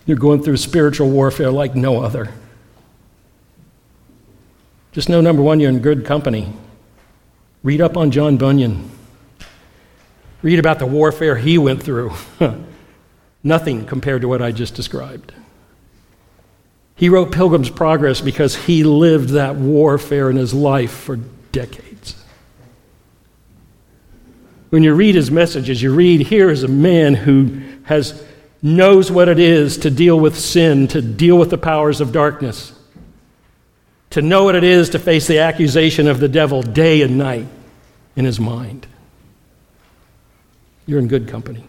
[0.06, 2.30] You're going through spiritual warfare like no other.
[4.92, 6.52] Just know number one, you're in good company.
[7.64, 8.92] Read up on John Bunyan.
[10.42, 12.12] Read about the warfare he went through.
[13.46, 15.32] Nothing compared to what I just described.
[16.98, 21.16] He wrote Pilgrim's Progress because he lived that warfare in his life for
[21.54, 22.21] decades.
[24.72, 28.24] When you read his messages, you read here is a man who has
[28.62, 32.72] knows what it is to deal with sin, to deal with the powers of darkness,
[34.12, 37.48] to know what it is to face the accusation of the devil day and night
[38.16, 38.88] in his mind.
[40.86, 41.66] You're in good company.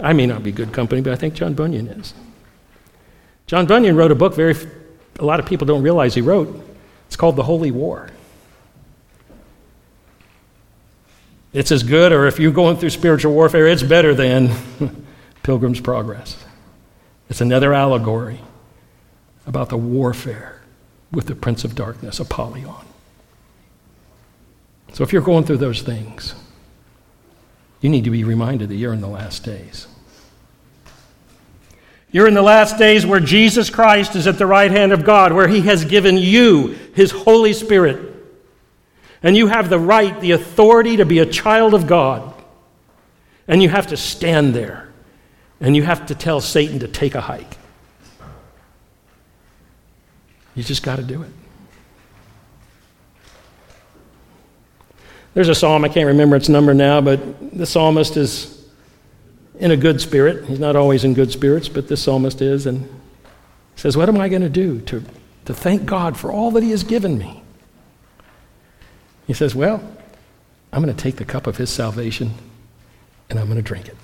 [0.00, 2.14] I may not be good company, but I think John Bunyan is.
[3.46, 4.56] John Bunyan wrote a book very
[5.20, 6.68] a lot of people don't realize he wrote.
[7.06, 8.10] It's called The Holy War.
[11.54, 14.50] It's as good, or if you're going through spiritual warfare, it's better than
[15.44, 16.36] Pilgrim's Progress.
[17.30, 18.40] It's another allegory
[19.46, 20.60] about the warfare
[21.12, 22.84] with the Prince of Darkness, Apollyon.
[24.94, 26.34] So if you're going through those things,
[27.80, 29.86] you need to be reminded that you're in the last days.
[32.10, 35.32] You're in the last days where Jesus Christ is at the right hand of God,
[35.32, 38.13] where He has given you His Holy Spirit
[39.24, 42.34] and you have the right, the authority to be a child of God.
[43.48, 44.92] And you have to stand there.
[45.60, 47.56] And you have to tell Satan to take a hike.
[50.54, 51.30] You just got to do it.
[55.32, 58.68] There's a psalm, I can't remember its number now, but the psalmist is
[59.58, 60.44] in a good spirit.
[60.44, 62.88] He's not always in good spirits, but this psalmist is, and
[63.74, 65.02] says, What am I going to do to,
[65.46, 67.43] to thank God for all that He has given me?
[69.26, 69.82] He says, Well,
[70.72, 72.32] I'm going to take the cup of his salvation
[73.30, 73.96] and I'm going to drink it.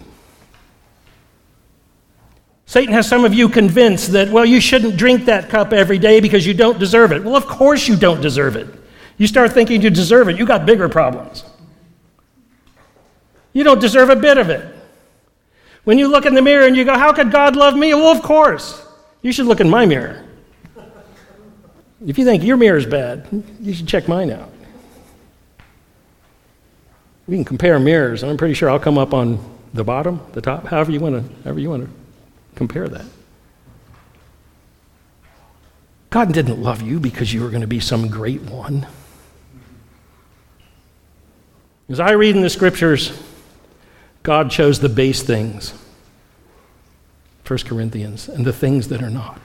[2.66, 6.20] Satan has some of you convinced that, well, you shouldn't drink that cup every day
[6.20, 7.24] because you don't deserve it.
[7.24, 8.68] Well, of course you don't deserve it.
[9.18, 11.44] You start thinking you deserve it, you got bigger problems.
[13.52, 14.76] You don't deserve a bit of it.
[15.82, 17.92] When you look in the mirror and you go, How could God love me?
[17.92, 18.86] Well, of course.
[19.22, 20.24] You should look in my mirror.
[22.06, 23.26] If you think your mirror is bad,
[23.60, 24.50] you should check mine out.
[27.30, 29.38] We can compare mirrors, and I'm pretty sure I'll come up on
[29.72, 31.90] the bottom, the top, however you want to, however you want to
[32.56, 33.04] compare that.
[36.10, 38.84] God didn't love you because you were going to be some great one.
[41.88, 43.16] As I read in the scriptures,
[44.24, 45.72] God chose the base things,
[47.46, 49.40] 1 Corinthians, and the things that are not.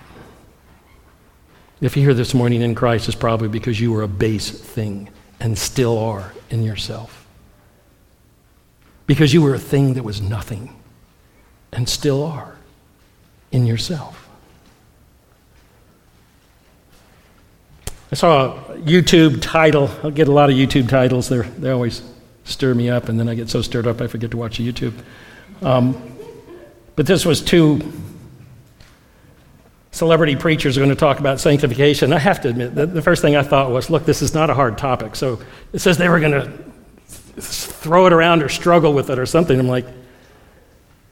[1.81, 5.09] If you're here this morning in Christ, it's probably because you were a base thing
[5.39, 7.24] and still are in yourself
[9.07, 10.75] because you were a thing that was nothing
[11.71, 12.55] and still are
[13.51, 14.29] in yourself.
[18.11, 19.89] I saw a YouTube title.
[20.03, 21.27] I'll get a lot of YouTube titles.
[21.27, 22.01] They're, they always
[22.43, 24.93] stir me up, and then I get so stirred up I forget to watch YouTube.
[25.61, 26.15] Um,
[26.95, 27.81] but this was two
[29.91, 32.13] celebrity preachers are going to talk about sanctification.
[32.13, 34.49] I have to admit, the, the first thing I thought was, look, this is not
[34.49, 35.15] a hard topic.
[35.15, 35.39] So
[35.73, 36.64] it says they were going to
[37.37, 39.59] throw it around or struggle with it or something.
[39.59, 39.85] I'm like,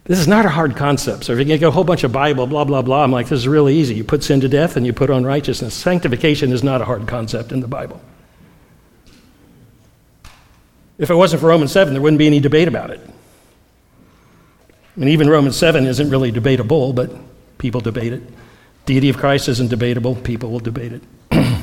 [0.05, 1.23] this is not a hard concept.
[1.23, 3.39] So if you get a whole bunch of Bible, blah, blah, blah, I'm like, this
[3.39, 3.95] is really easy.
[3.95, 5.73] You put sin to death and you put on righteousness.
[5.73, 8.01] Sanctification is not a hard concept in the Bible.
[10.97, 12.99] If it wasn't for Romans 7, there wouldn't be any debate about it.
[14.95, 17.11] And even Romans 7 isn't really debatable, but
[17.57, 18.23] people debate it.
[18.85, 21.03] Deity of Christ isn't debatable, people will debate it.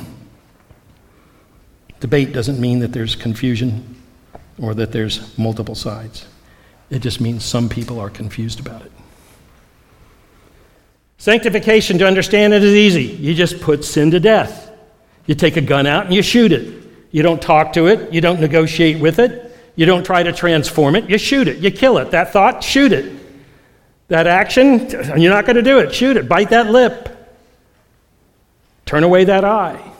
[1.99, 4.00] debate doesn't mean that there's confusion
[4.61, 6.25] or that there's multiple sides.
[6.89, 8.91] It just means some people are confused about it.
[11.17, 13.03] Sanctification, to understand it, is easy.
[13.03, 14.71] You just put sin to death.
[15.25, 16.83] You take a gun out and you shoot it.
[17.11, 18.11] You don't talk to it.
[18.13, 19.55] You don't negotiate with it.
[19.75, 21.09] You don't try to transform it.
[21.09, 21.57] You shoot it.
[21.57, 22.11] You kill it.
[22.11, 23.19] That thought, shoot it.
[24.07, 24.89] That action,
[25.19, 25.93] you're not going to do it.
[25.93, 26.27] Shoot it.
[26.27, 27.07] Bite that lip.
[28.85, 29.91] Turn away that eye.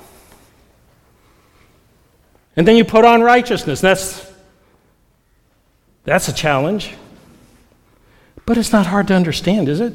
[2.56, 3.80] And then you put on righteousness.
[3.80, 4.31] That's,
[6.04, 6.94] that's a challenge.
[8.46, 9.94] But it's not hard to understand, is it?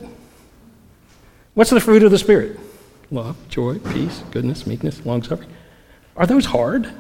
[1.55, 2.59] What's the fruit of the Spirit?
[3.11, 5.51] Love, joy, peace, goodness, meekness, long suffering.
[6.17, 6.91] Are those hard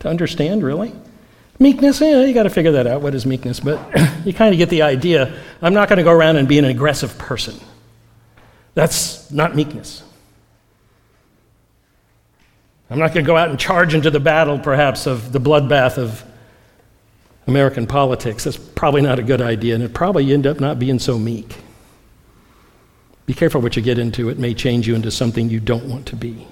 [0.00, 0.92] to understand, really?
[1.58, 3.00] Meekness, yeah, you got to figure that out.
[3.00, 3.60] What is meekness?
[3.60, 3.80] But
[4.24, 5.38] you kind of get the idea.
[5.62, 7.58] I'm not going to go around and be an aggressive person.
[8.74, 10.02] That's not meekness.
[12.90, 15.98] I'm not going to go out and charge into the battle, perhaps, of the bloodbath
[15.98, 16.22] of
[17.46, 18.44] American politics.
[18.44, 21.56] That's probably not a good idea, and it probably end up not being so meek.
[23.26, 24.28] Be careful what you get into.
[24.28, 26.46] It may change you into something you don't want to be.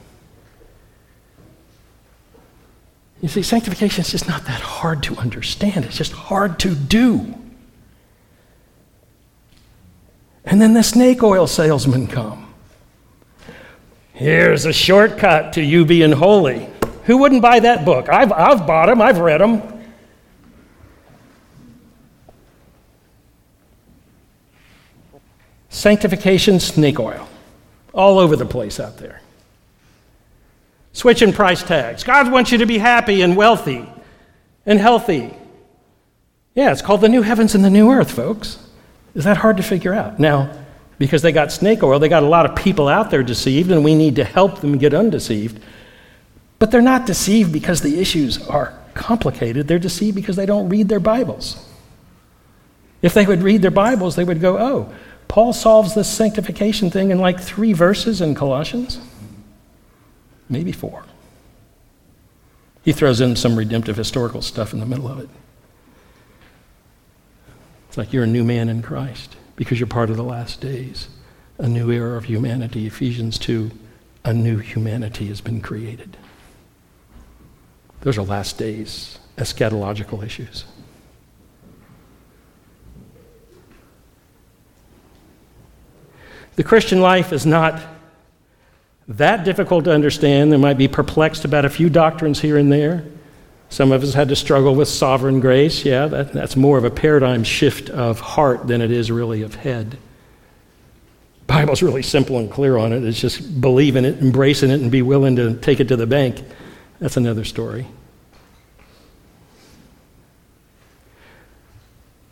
[3.22, 7.34] You see, sanctification is just not that hard to understand, it's just hard to do.
[10.44, 12.52] And then the snake oil salesmen come.
[14.12, 16.68] Here's a shortcut to you being holy.
[17.04, 18.08] Who wouldn't buy that book?
[18.08, 19.73] I've, I've bought them, I've read them.
[25.74, 27.28] Sanctification snake oil.
[27.92, 29.20] All over the place out there.
[30.92, 32.04] Switching price tags.
[32.04, 33.84] God wants you to be happy and wealthy
[34.64, 35.34] and healthy.
[36.54, 38.64] Yeah, it's called the new heavens and the new earth, folks.
[39.16, 40.20] Is that hard to figure out?
[40.20, 40.56] Now,
[40.98, 43.82] because they got snake oil, they got a lot of people out there deceived, and
[43.82, 45.60] we need to help them get undeceived.
[46.60, 49.66] But they're not deceived because the issues are complicated.
[49.66, 51.68] They're deceived because they don't read their Bibles.
[53.02, 54.94] If they would read their Bibles, they would go, oh,
[55.28, 59.00] Paul solves this sanctification thing in like three verses in Colossians,
[60.48, 61.04] maybe four.
[62.84, 65.28] He throws in some redemptive historical stuff in the middle of it.
[67.88, 71.08] It's like you're a new man in Christ because you're part of the last days,
[71.58, 72.86] a new era of humanity.
[72.86, 73.70] Ephesians 2,
[74.24, 76.16] a new humanity has been created.
[78.00, 80.64] Those are last days, eschatological issues.
[86.56, 87.80] The Christian life is not
[89.08, 90.52] that difficult to understand.
[90.52, 93.04] There might be perplexed about a few doctrines here and there.
[93.68, 95.84] Some of us had to struggle with sovereign grace.
[95.84, 99.56] Yeah, that, that's more of a paradigm shift of heart than it is really of
[99.56, 99.98] head.
[101.46, 103.02] Bible's really simple and clear on it.
[103.02, 106.06] It's just believe in it, embracing it, and be willing to take it to the
[106.06, 106.42] bank.
[107.00, 107.86] That's another story.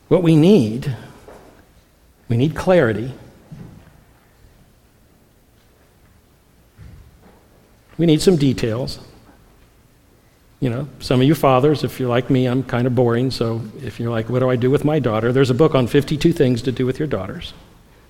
[0.08, 0.94] What we need,
[2.28, 3.12] we need clarity.
[8.02, 8.98] We need some details.
[10.58, 13.30] You know, some of you fathers, if you're like me, I'm kind of boring.
[13.30, 15.32] So if you're like, what do I do with my daughter?
[15.32, 17.54] There's a book on 52 things to do with your daughters.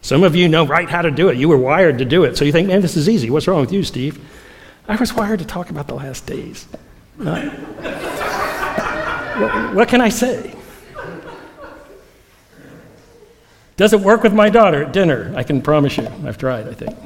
[0.01, 1.37] Some of you know right how to do it.
[1.37, 2.39] You were wired to do it.
[2.39, 3.29] So you think, man, this is easy.
[3.29, 4.19] What's wrong with you, Steve?
[4.89, 6.67] I was wired to talk about the last days.
[7.19, 7.35] what,
[9.75, 10.55] what can I say?
[13.77, 15.35] Does it work with my daughter at dinner?
[15.37, 16.09] I can promise you.
[16.25, 16.97] I've tried, I think.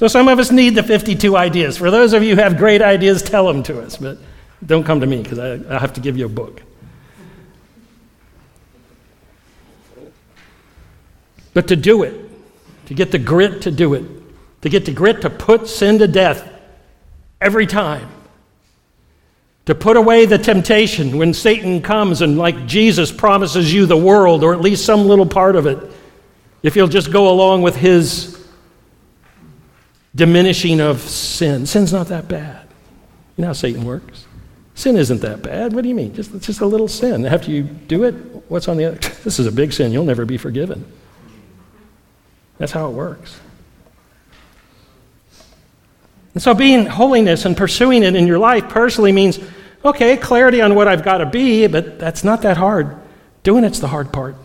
[0.00, 1.76] So some of us need the 52 ideas.
[1.76, 4.16] For those of you who have great ideas, tell them to us, but
[4.64, 6.62] don't come to me because I, I have to give you a book.
[11.52, 12.14] But to do it,
[12.86, 14.04] to get the grit to do it,
[14.62, 16.50] to get the grit to put sin to death
[17.38, 18.08] every time,
[19.66, 24.44] to put away the temptation when Satan comes and, like Jesus, promises you the world
[24.44, 25.78] or at least some little part of it,
[26.62, 28.39] if you'll just go along with his
[30.14, 31.66] diminishing of sin.
[31.66, 32.66] Sin's not that bad.
[33.36, 34.26] You know how Satan works.
[34.74, 35.72] Sin isn't that bad.
[35.72, 36.14] What do you mean?
[36.14, 37.26] Just, it's just a little sin.
[37.26, 38.14] After you do it,
[38.48, 38.98] what's on the other?
[39.24, 39.92] This is a big sin.
[39.92, 40.90] You'll never be forgiven.
[42.56, 43.38] That's how it works.
[46.32, 49.38] And so, being holiness and pursuing it in your life personally means
[49.84, 52.96] okay, clarity on what I've got to be, but that's not that hard.
[53.42, 54.36] Doing it's the hard part.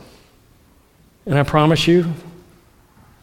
[1.26, 2.14] And I promise you,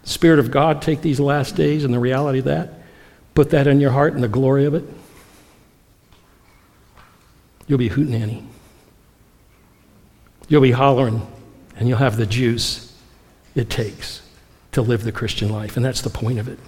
[0.04, 2.74] Spirit of God, take these last days and the reality of that,
[3.34, 4.84] put that in your heart and the glory of it.
[7.66, 8.44] You'll be hootenanny.
[10.48, 11.26] You'll be hollering,
[11.76, 12.94] and you'll have the juice
[13.54, 14.22] it takes
[14.72, 15.76] to live the Christian life.
[15.76, 16.58] And that's the point of it.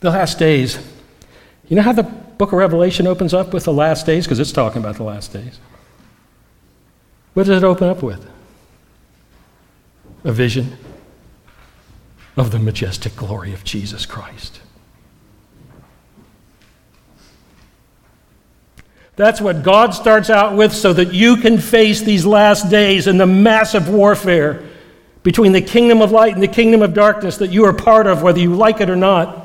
[0.00, 0.78] The last days.
[1.68, 4.24] You know how the book of Revelation opens up with the last days?
[4.24, 5.58] Because it's talking about the last days.
[7.34, 8.26] What does it open up with?
[10.24, 10.76] a vision
[12.36, 14.60] of the majestic glory of Jesus Christ.
[19.16, 23.20] That's what God starts out with so that you can face these last days and
[23.20, 24.62] the massive warfare
[25.22, 28.22] between the kingdom of light and the kingdom of darkness that you are part of,
[28.22, 29.41] whether you like it or not.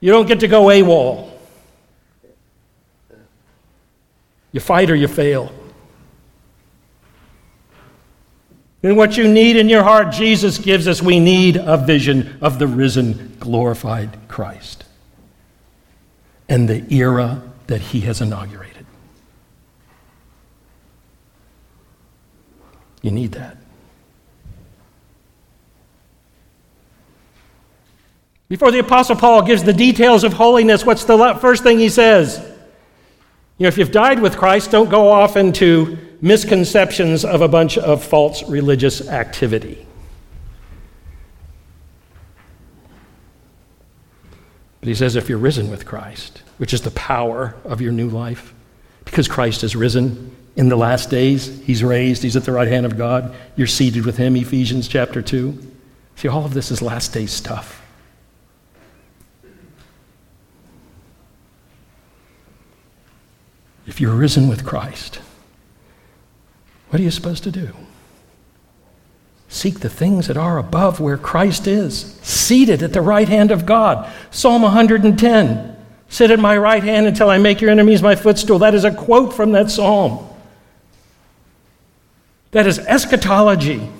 [0.00, 1.32] You don't get to go AWOL.
[4.52, 5.52] You fight or you fail.
[8.82, 11.02] And what you need in your heart, Jesus gives us.
[11.02, 14.84] We need a vision of the risen, glorified Christ
[16.48, 18.86] and the era that he has inaugurated.
[23.02, 23.56] You need that.
[28.48, 32.38] Before the Apostle Paul gives the details of holiness, what's the first thing he says?
[33.58, 37.76] You know, if you've died with Christ, don't go off into misconceptions of a bunch
[37.76, 39.84] of false religious activity.
[44.80, 48.08] But he says, if you're risen with Christ, which is the power of your new
[48.08, 48.54] life,
[49.04, 52.86] because Christ is risen in the last days, he's raised, he's at the right hand
[52.86, 55.74] of God, you're seated with him, Ephesians chapter 2.
[56.14, 57.85] See, all of this is last day stuff.
[63.86, 65.20] If you're risen with Christ,
[66.88, 67.70] what are you supposed to do?
[69.48, 73.64] Seek the things that are above where Christ is, seated at the right hand of
[73.64, 74.10] God.
[74.30, 75.76] Psalm 110
[76.08, 78.60] Sit at my right hand until I make your enemies my footstool.
[78.60, 80.26] That is a quote from that psalm.
[82.52, 83.90] That is eschatology.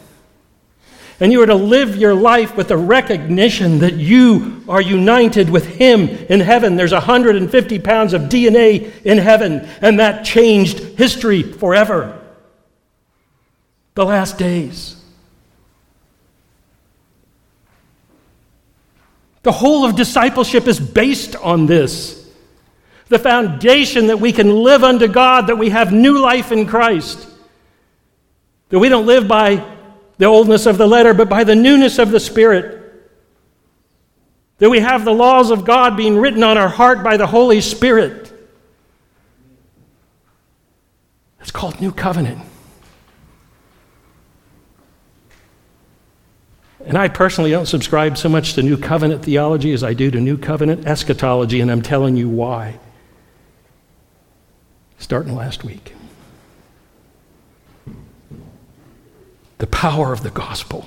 [1.19, 5.67] And you are to live your life with the recognition that you are united with
[5.67, 6.77] Him in heaven.
[6.77, 12.23] There's 150 pounds of DNA in heaven, and that changed history forever.
[13.95, 15.03] The last days.
[19.43, 22.29] The whole of discipleship is based on this.
[23.09, 27.27] The foundation that we can live unto God, that we have new life in Christ.
[28.69, 29.76] That we don't live by
[30.19, 32.83] the oldness of the letter, but by the newness of the Spirit.
[34.59, 37.61] That we have the laws of God being written on our heart by the Holy
[37.61, 38.33] Spirit.
[41.41, 42.41] It's called New Covenant.
[46.87, 50.21] And I personally don't subscribe so much to New Covenant theology as I do to
[50.21, 52.79] New Covenant eschatology, and I'm telling you why.
[54.99, 55.96] Starting last week.
[59.59, 60.87] The power of the gospel,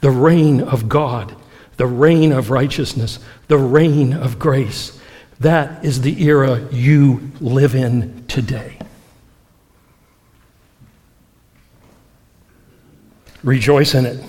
[0.00, 1.34] the reign of God,
[1.76, 5.00] the reign of righteousness, the reign of grace.
[5.40, 8.78] That is the era you live in today.
[13.44, 14.24] Rejoice in it.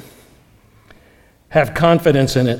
[1.50, 2.60] Have confidence in it.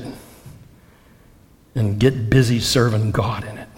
[1.76, 3.68] And get busy serving God in it.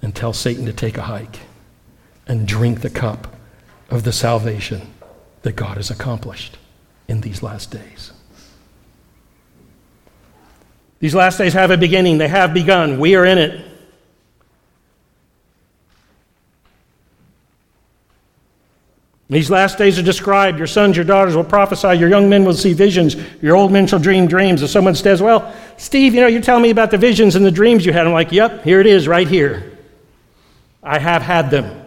[0.00, 1.40] And tell Satan to take a hike
[2.28, 3.34] and drink the cup
[3.90, 4.92] of the salvation
[5.46, 6.58] that God has accomplished
[7.06, 8.10] in these last days.
[10.98, 12.98] These last days have a beginning, they have begun.
[12.98, 13.64] We are in it.
[19.30, 20.58] These last days are described.
[20.58, 21.94] Your sons, your daughters will prophesy.
[21.96, 23.14] Your young men will see visions.
[23.40, 24.62] Your old men shall dream dreams.
[24.64, 27.52] If someone says, Well, Steve, you know, you're telling me about the visions and the
[27.52, 28.04] dreams you had.
[28.04, 29.78] I'm like, Yep, here it is, right here.
[30.82, 31.85] I have had them.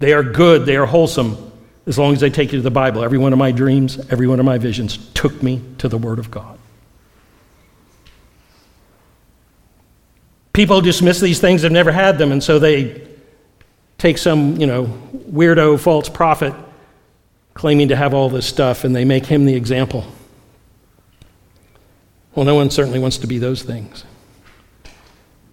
[0.00, 1.52] They are good, they are wholesome,
[1.86, 3.04] as long as they take you to the Bible.
[3.04, 6.18] Every one of my dreams, every one of my visions took me to the Word
[6.18, 6.58] of God.
[10.52, 13.06] People dismiss these things, have never had them, and so they
[13.98, 14.86] take some, you know,
[15.30, 16.54] weirdo false prophet
[17.52, 20.06] claiming to have all this stuff and they make him the example.
[22.34, 24.04] Well, no one certainly wants to be those things.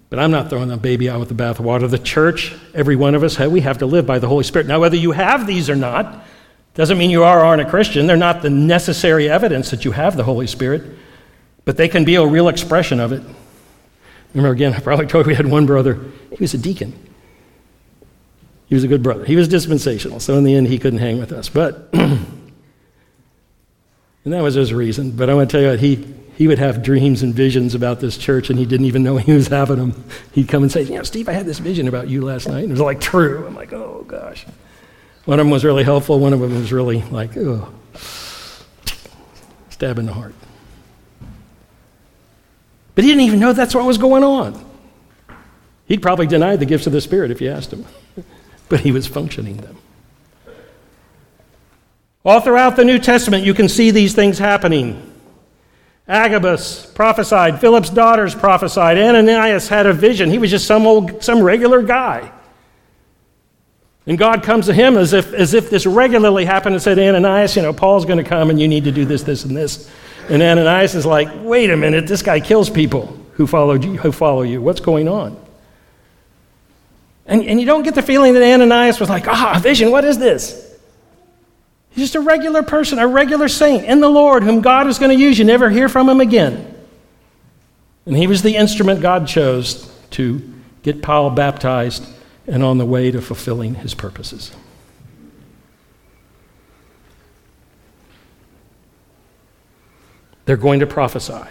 [0.10, 1.90] But I'm not throwing the baby out with the bathwater.
[1.90, 4.68] The church, every one of us, we have to live by the Holy Spirit.
[4.68, 6.26] Now, whether you have these or not,
[6.76, 8.08] doesn't mean you are or aren't a Christian.
[8.08, 10.84] They're not the necessary evidence that you have the Holy Spirit,
[11.66, 13.24] but they can be a real expression of it.
[14.34, 16.00] Remember, again, I probably told you we had one brother,
[16.30, 16.94] he was a deacon.
[18.68, 19.26] He was a good brother.
[19.26, 21.50] He was dispensational, so in the end, he couldn't hang with us.
[21.50, 22.28] But, and
[24.26, 25.12] that was his reason.
[25.12, 26.06] But I want to tell you what, he,
[26.38, 29.34] he would have dreams and visions about this church, and he didn't even know he
[29.34, 30.04] was having them.
[30.34, 32.60] He'd come and say, You know, Steve, I had this vision about you last night.
[32.60, 33.48] And it was like, True.
[33.48, 34.46] I'm like, Oh, gosh.
[35.26, 37.74] One of them was really helpful, one of them was really like, Oh,
[39.72, 40.36] stab in the heart.
[42.94, 44.64] But he didn't even know that's what was going on.
[45.88, 47.84] He'd probably deny the gifts of the Spirit if you asked him.
[48.70, 49.78] but he was functioning them.
[52.24, 55.16] All throughout the New Testament, you can see these things happening.
[56.08, 60.30] Agabus prophesied, Philip's daughters prophesied, Ananias had a vision.
[60.30, 62.32] He was just some old, some regular guy.
[64.06, 67.58] And God comes to him as if, as if this regularly happened and said, Ananias,
[67.58, 69.92] you know, Paul's going to come and you need to do this, this, and this.
[70.30, 74.14] And Ananias is like, wait a minute, this guy kills people who, followed you, who
[74.14, 74.62] follow you.
[74.62, 75.38] What's going on?
[77.26, 80.06] And, and you don't get the feeling that Ananias was like, ah, a vision, what
[80.06, 80.77] is this?
[81.98, 85.10] He's just a regular person, a regular saint in the Lord whom God is going
[85.10, 85.40] to use.
[85.40, 86.76] You never hear from him again.
[88.06, 92.06] And he was the instrument God chose to get Paul baptized
[92.46, 94.56] and on the way to fulfilling his purposes.
[100.46, 101.50] They're going to prophesy.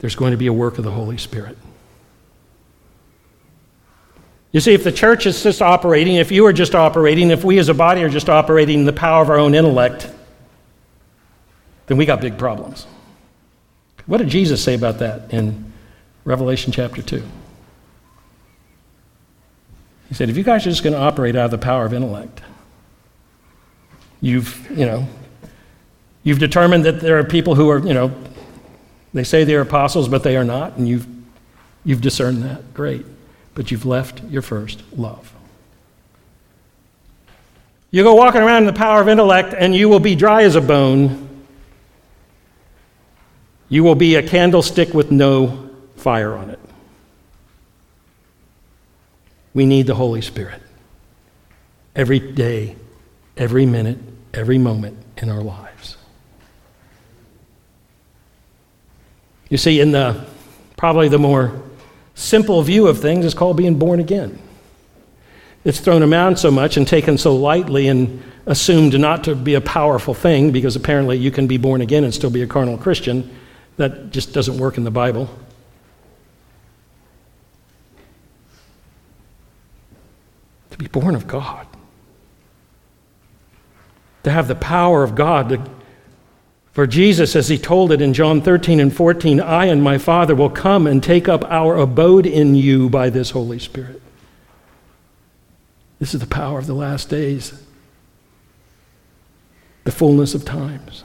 [0.00, 1.56] There's going to be a work of the Holy Spirit.
[4.56, 7.58] You see, if the church is just operating, if you are just operating, if we
[7.58, 10.10] as a body are just operating in the power of our own intellect,
[11.88, 12.86] then we got big problems.
[14.06, 15.74] What did Jesus say about that in
[16.24, 17.22] Revelation chapter 2?
[20.08, 21.92] He said, if you guys are just going to operate out of the power of
[21.92, 22.40] intellect,
[24.22, 25.06] you've, you know,
[26.22, 28.10] you've determined that there are people who are, you know,
[29.12, 31.06] they say they're apostles, but they are not, and you've,
[31.84, 32.72] you've discerned that.
[32.72, 33.04] Great.
[33.56, 35.32] But you've left your first love.
[37.90, 40.54] You go walking around in the power of intellect, and you will be dry as
[40.54, 41.26] a bone
[43.68, 46.60] you will be a candlestick with no fire on it.
[49.54, 50.62] We need the Holy Spirit
[51.94, 52.76] every day,
[53.36, 53.98] every minute,
[54.32, 55.96] every moment in our lives.
[59.48, 60.24] You see, in the
[60.76, 61.62] probably the more
[62.16, 64.38] simple view of things is called being born again.
[65.64, 69.60] It's thrown around so much and taken so lightly and assumed not to be a
[69.60, 73.30] powerful thing because apparently you can be born again and still be a carnal Christian.
[73.76, 75.28] That just doesn't work in the Bible.
[80.70, 81.66] To be born of God,
[84.22, 85.48] to have the power of God.
[85.50, 85.75] To,
[86.76, 90.34] for Jesus, as he told it in John 13 and 14, I and my Father
[90.34, 94.02] will come and take up our abode in you by this Holy Spirit.
[96.00, 97.64] This is the power of the last days,
[99.84, 101.02] the fullness of times.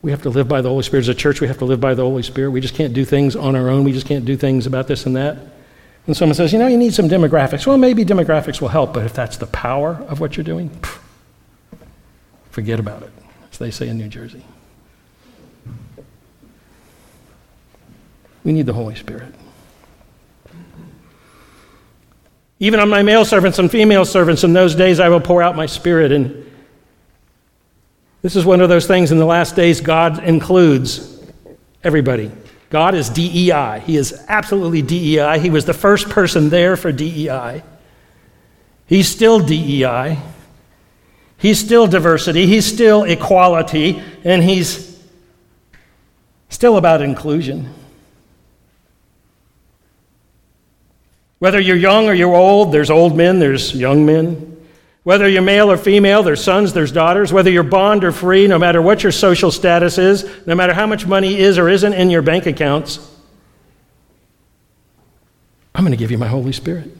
[0.00, 1.00] We have to live by the Holy Spirit.
[1.00, 2.52] As a church, we have to live by the Holy Spirit.
[2.52, 3.82] We just can't do things on our own.
[3.82, 5.36] We just can't do things about this and that.
[6.06, 7.66] And someone says, you know, you need some demographics.
[7.66, 10.70] Well, maybe demographics will help, but if that's the power of what you're doing,
[12.58, 13.12] forget about it,
[13.52, 14.42] as they say in New Jersey.
[18.42, 19.32] We need the Holy Spirit.
[22.58, 25.54] Even on my male servants and female servants in those days, I will pour out
[25.54, 26.50] my spirit and
[28.22, 31.22] this is one of those things in the last days God includes
[31.84, 32.32] everybody.
[32.70, 33.84] God is DEI.
[33.86, 35.38] He is absolutely DEI.
[35.38, 37.62] He was the first person there for DEI.
[38.88, 40.18] He's still DEI.
[41.38, 42.46] He's still diversity.
[42.46, 44.02] He's still equality.
[44.24, 45.00] And he's
[46.48, 47.72] still about inclusion.
[51.38, 54.56] Whether you're young or you're old, there's old men, there's young men.
[55.04, 57.32] Whether you're male or female, there's sons, there's daughters.
[57.32, 60.86] Whether you're bond or free, no matter what your social status is, no matter how
[60.86, 62.98] much money is or isn't in your bank accounts,
[65.74, 66.90] I'm going to give you my Holy Spirit.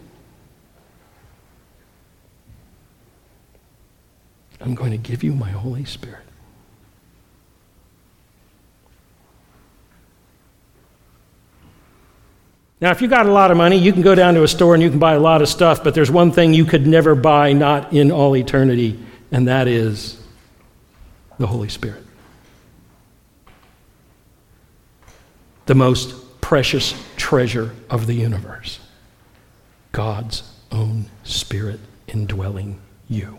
[4.60, 6.24] I'm going to give you my Holy Spirit.
[12.80, 14.74] Now, if you got a lot of money, you can go down to a store
[14.74, 17.16] and you can buy a lot of stuff, but there's one thing you could never
[17.16, 18.98] buy, not in all eternity,
[19.32, 20.22] and that is
[21.38, 22.04] the Holy Spirit.
[25.66, 28.80] The most precious treasure of the universe
[29.92, 33.38] God's own Spirit indwelling you.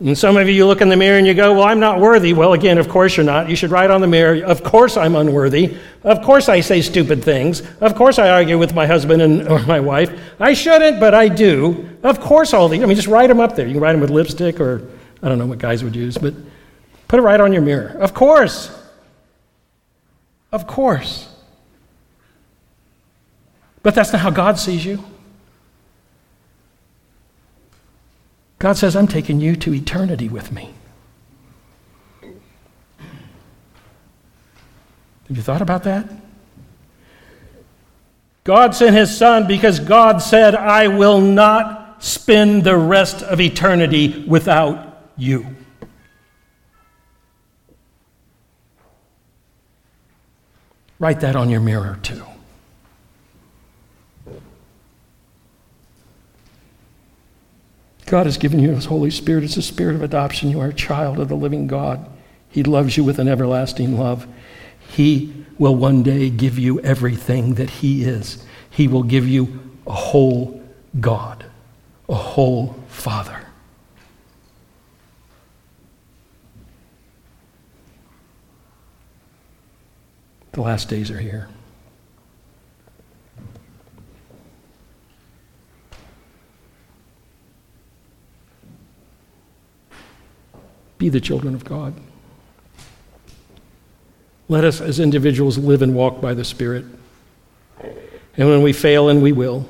[0.00, 2.32] And some of you, look in the mirror and you go, Well, I'm not worthy.
[2.32, 3.48] Well, again, of course you're not.
[3.48, 5.76] You should write on the mirror, Of course I'm unworthy.
[6.04, 7.62] Of course I say stupid things.
[7.80, 10.16] Of course I argue with my husband and, or my wife.
[10.38, 11.88] I shouldn't, but I do.
[12.04, 12.80] Of course all these.
[12.80, 13.66] I mean, just write them up there.
[13.66, 14.88] You can write them with lipstick or
[15.20, 16.32] I don't know what guys would use, but
[17.08, 17.96] put it right on your mirror.
[17.98, 18.70] Of course.
[20.52, 21.28] Of course.
[23.82, 25.02] But that's not how God sees you.
[28.58, 30.74] God says, I'm taking you to eternity with me.
[35.28, 36.08] Have you thought about that?
[38.44, 44.24] God sent his son because God said, I will not spend the rest of eternity
[44.26, 45.54] without you.
[50.98, 52.24] Write that on your mirror, too.
[58.08, 59.44] God has given you His Holy Spirit.
[59.44, 60.50] It's a spirit of adoption.
[60.50, 62.08] You are a child of the living God.
[62.48, 64.26] He loves you with an everlasting love.
[64.78, 68.44] He will one day give you everything that He is.
[68.70, 70.62] He will give you a whole
[70.98, 71.44] God,
[72.08, 73.46] a whole Father.
[80.52, 81.48] The last days are here.
[90.98, 91.94] Be the children of God.
[94.48, 96.84] Let us, as individuals, live and walk by the Spirit.
[98.36, 99.68] And when we fail, and we will.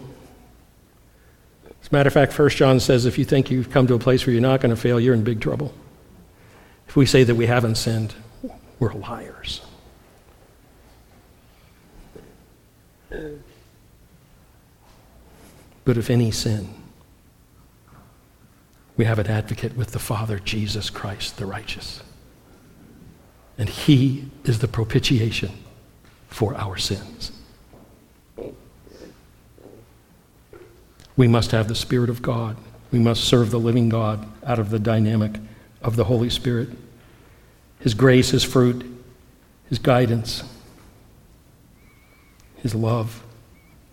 [1.83, 3.99] As a matter of fact, 1 John says if you think you've come to a
[3.99, 5.75] place where you're not going to fail, you're in big trouble.
[6.87, 8.15] If we say that we haven't sinned,
[8.79, 9.63] we're liars.
[15.85, 16.69] But if any sin,
[18.99, 22.03] we have an advocate with the Father, Jesus Christ, the righteous.
[23.57, 25.53] And he is the propitiation
[26.29, 27.33] for our sins.
[31.17, 32.57] We must have the Spirit of God.
[32.91, 35.37] We must serve the living God out of the dynamic
[35.81, 36.69] of the Holy Spirit.
[37.79, 38.85] His grace, His fruit,
[39.69, 40.43] His guidance,
[42.57, 43.23] His love,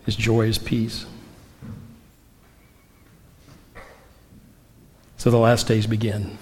[0.05, 1.05] His joy, His peace.
[5.25, 6.37] So the last days begin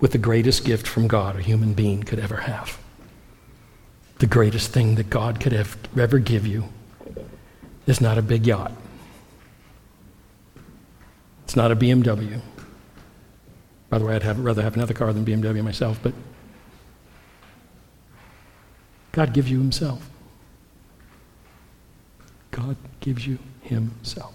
[0.00, 2.78] with the greatest gift from God a human being could ever have.
[4.18, 6.64] The greatest thing that God could have, ever give you
[7.86, 8.72] is not a big yacht.
[11.44, 12.42] It's not a BMW.
[13.88, 16.12] By the way, I'd have, rather have another car than BMW myself, but
[19.12, 20.06] God gives you Himself.
[22.50, 24.34] God gives you Himself.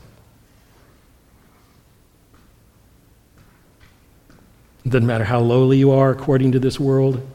[4.90, 7.26] Doesn't matter how lowly you are according to this world,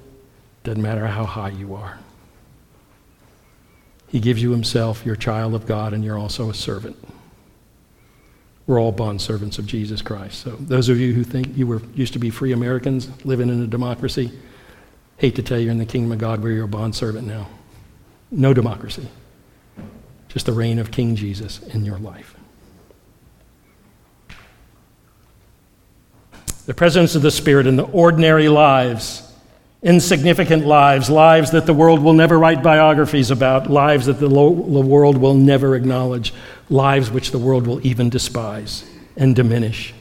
[0.64, 1.98] doesn't matter how high you are.
[4.08, 6.96] He gives you himself, you're a child of God, and you're also a servant.
[8.66, 10.40] We're all bond servants of Jesus Christ.
[10.40, 13.62] So those of you who think you were used to be free Americans living in
[13.62, 14.30] a democracy,
[15.16, 17.48] hate to tell you in the kingdom of God where you're a bond servant now.
[18.30, 19.08] No democracy.
[20.28, 22.36] Just the reign of King Jesus in your life.
[26.66, 29.22] The presence of the Spirit in the ordinary lives,
[29.82, 34.54] insignificant lives, lives that the world will never write biographies about, lives that the, lo-
[34.54, 36.32] the world will never acknowledge,
[36.70, 38.84] lives which the world will even despise
[39.16, 39.92] and diminish.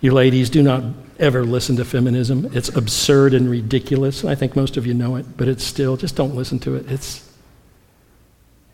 [0.00, 0.82] You ladies, do not
[1.18, 2.50] ever listen to feminism.
[2.52, 4.24] It's absurd and ridiculous.
[4.24, 6.90] I think most of you know it, but it's still, just don't listen to it.
[6.90, 7.30] It's,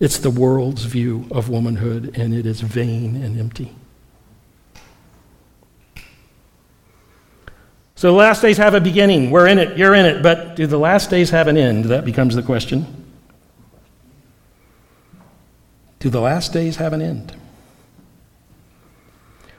[0.01, 3.75] it's the world's view of womanhood, and it is vain and empty.
[8.03, 9.31] So the last days have a beginning.
[9.31, 11.85] We're in it, you're in it, but do the last days have an end?
[11.85, 12.85] That becomes the question.
[16.01, 17.33] Do the last days have an end?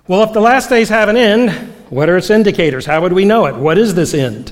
[0.09, 1.51] Well, if the last days have an end,
[1.89, 2.85] what are its indicators?
[2.85, 3.55] How would we know it?
[3.55, 4.51] What is this end?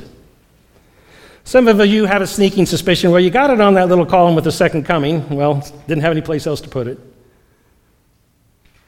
[1.43, 4.35] Some of you have a sneaking suspicion, well, you got it on that little column
[4.35, 5.27] with the second coming.
[5.27, 6.97] Well, didn't have any place else to put it.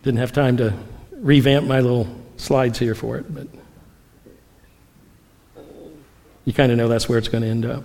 [0.03, 0.73] Didn't have time to
[1.11, 3.47] revamp my little slides here for it, but
[6.45, 7.83] you kind of know that's where it's going to end up.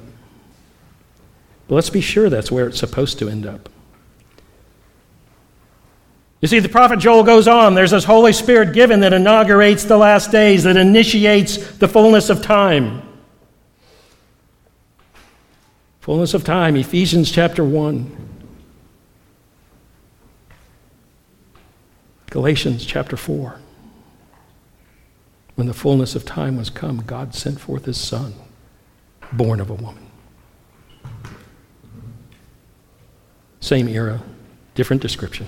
[1.69, 3.69] But let's be sure that's where it's supposed to end up.
[6.41, 7.75] You see, the prophet Joel goes on.
[7.75, 12.43] There's this Holy Spirit given that inaugurates the last days, that initiates the fullness of
[12.43, 13.03] time.
[16.01, 18.17] Fullness of time, Ephesians chapter 1.
[22.31, 23.61] Galatians chapter 4.
[25.57, 28.35] When the fullness of time was come, God sent forth his Son
[29.33, 30.05] born of a woman.
[33.61, 34.21] Same era,
[34.75, 35.47] different description.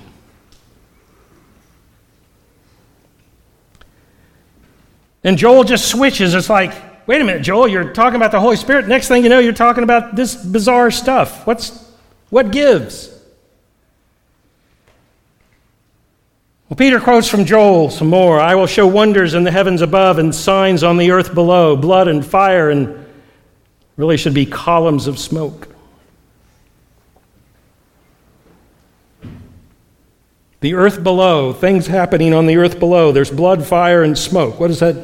[5.23, 6.35] And Joel just switches.
[6.35, 6.73] It's like,
[7.07, 8.89] wait a minute, Joel, you're talking about the Holy Spirit.
[8.89, 11.47] Next thing you know, you're talking about this bizarre stuff.
[11.47, 11.91] What's,
[12.31, 13.09] what gives?
[16.69, 20.19] Well, Peter quotes from Joel some more I will show wonders in the heavens above
[20.19, 23.07] and signs on the earth below, blood and fire, and
[23.97, 25.69] really should be columns of smoke.
[30.61, 33.13] The earth below, things happening on the earth below.
[33.13, 34.61] There's blood, fire, and smoke.
[34.61, 34.95] What is that?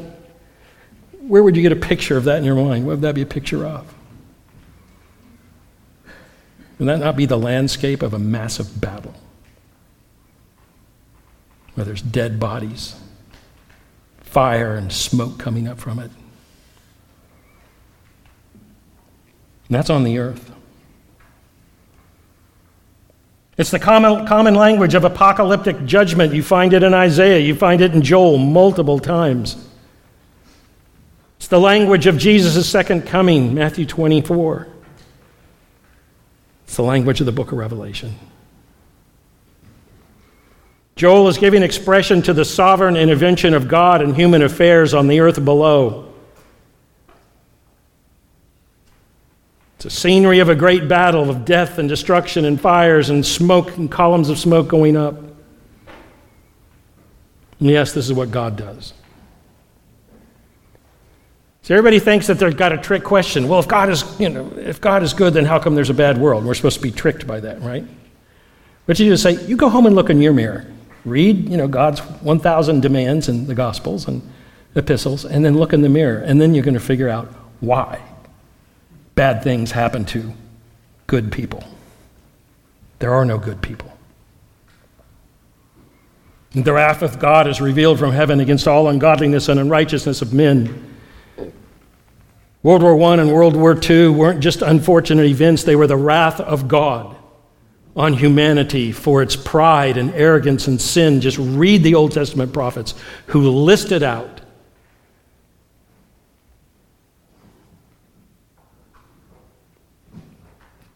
[1.19, 2.85] Where would you get a picture of that in your mind?
[2.85, 3.91] What would that be a picture of?
[6.77, 9.15] Would that not be the landscape of a massive battle?
[11.73, 12.95] Where there's dead bodies,
[14.21, 16.11] fire and smoke coming up from it.
[19.67, 20.51] And that's on the earth.
[23.57, 26.33] It's the common, common language of apocalyptic judgment.
[26.33, 29.57] You find it in Isaiah, you find it in Joel multiple times.
[31.37, 34.67] It's the language of Jesus' second coming, Matthew 24.
[36.65, 38.15] It's the language of the book of Revelation.
[40.95, 45.19] Joel is giving expression to the sovereign intervention of God in human affairs on the
[45.19, 46.06] earth below.
[49.77, 53.77] It's a scenery of a great battle of death and destruction and fires and smoke
[53.77, 55.19] and columns of smoke going up.
[57.59, 58.95] And yes, this is what God does.
[61.61, 63.47] So everybody thinks that they've got a trick question.
[63.47, 65.93] Well, if God is, you know, if God is good, then how come there's a
[65.93, 66.43] bad world?
[66.43, 67.85] We're supposed to be tricked by that, right?
[68.87, 70.65] But you just say, you go home and look in your mirror.
[71.05, 74.27] Read, you know, God's 1,000 demands in the Gospels and
[74.73, 77.27] epistles, and then look in the mirror, and then you're going to figure out
[77.59, 78.01] why
[79.17, 80.31] bad things happen to
[81.07, 81.61] good people.
[82.99, 83.91] There are no good people.
[86.53, 90.95] The wrath of God is revealed from heaven against all ungodliness and unrighteousness of men.
[92.63, 96.39] World War I and World War II weren't just unfortunate events, they were the wrath
[96.39, 97.15] of God
[97.95, 101.19] on humanity for its pride and arrogance and sin.
[101.19, 102.93] Just read the Old Testament prophets
[103.27, 104.36] who listed out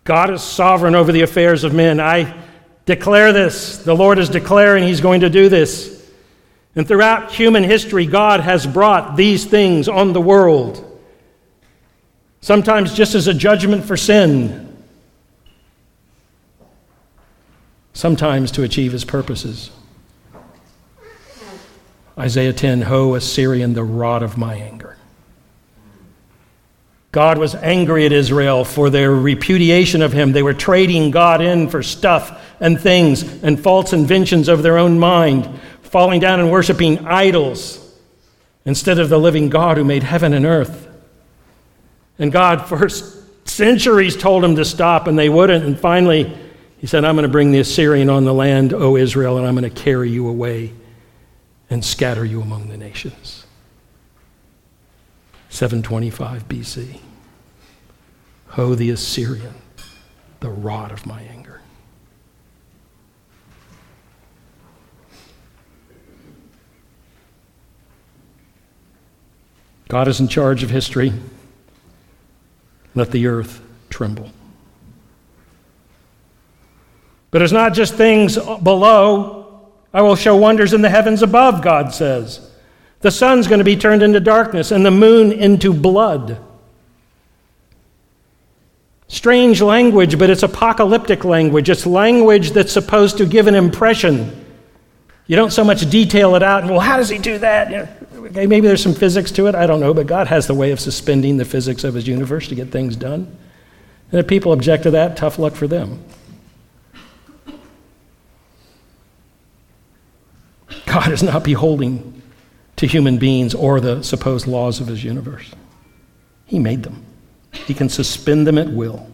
[0.03, 1.99] God is sovereign over the affairs of men.
[1.99, 2.41] I
[2.85, 3.77] declare this.
[3.77, 5.97] The Lord is declaring He's going to do this.
[6.75, 10.87] And throughout human history, God has brought these things on the world.
[12.39, 14.83] Sometimes just as a judgment for sin,
[17.93, 19.69] sometimes to achieve His purposes.
[22.17, 24.97] Isaiah 10 Ho, Assyrian, the rod of my anger.
[27.11, 30.31] God was angry at Israel for their repudiation of him.
[30.31, 34.97] They were trading God in for stuff and things and false inventions of their own
[34.97, 35.49] mind,
[35.81, 37.77] falling down and worshiping idols
[38.63, 40.87] instead of the living God who made heaven and earth.
[42.17, 42.87] And God, for
[43.43, 45.65] centuries, told them to stop, and they wouldn't.
[45.65, 46.37] And finally,
[46.77, 49.55] He said, I'm going to bring the Assyrian on the land, O Israel, and I'm
[49.55, 50.71] going to carry you away
[51.69, 53.40] and scatter you among the nations.
[55.51, 56.99] 725 BC.
[58.47, 59.53] Ho the Assyrian,
[60.39, 61.61] the rod of my anger.
[69.89, 71.11] God is in charge of history.
[72.95, 74.31] Let the earth tremble.
[77.29, 79.69] But it's not just things below.
[79.93, 82.50] I will show wonders in the heavens above, God says.
[83.01, 86.37] The sun's going to be turned into darkness and the moon into blood.
[89.07, 91.69] Strange language, but it's apocalyptic language.
[91.69, 94.45] It's language that's supposed to give an impression.
[95.27, 97.89] You don't so much detail it out and, well, how does he do that?
[98.15, 99.55] Okay, maybe there's some physics to it.
[99.55, 102.47] I don't know, but God has the way of suspending the physics of his universe
[102.49, 103.35] to get things done.
[104.11, 106.03] And if people object to that, tough luck for them.
[110.85, 112.20] God is not beholding
[112.81, 115.51] to human beings or the supposed laws of his universe.
[116.47, 117.05] He made them,
[117.51, 119.07] he can suspend them at will.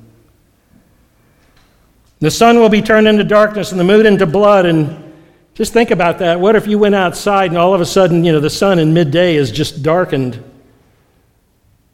[2.20, 4.66] The sun will be turned into darkness and the moon into blood.
[4.66, 5.14] And
[5.54, 6.40] just think about that.
[6.40, 8.94] What if you went outside and all of a sudden, you know, the sun in
[8.94, 10.42] midday is just darkened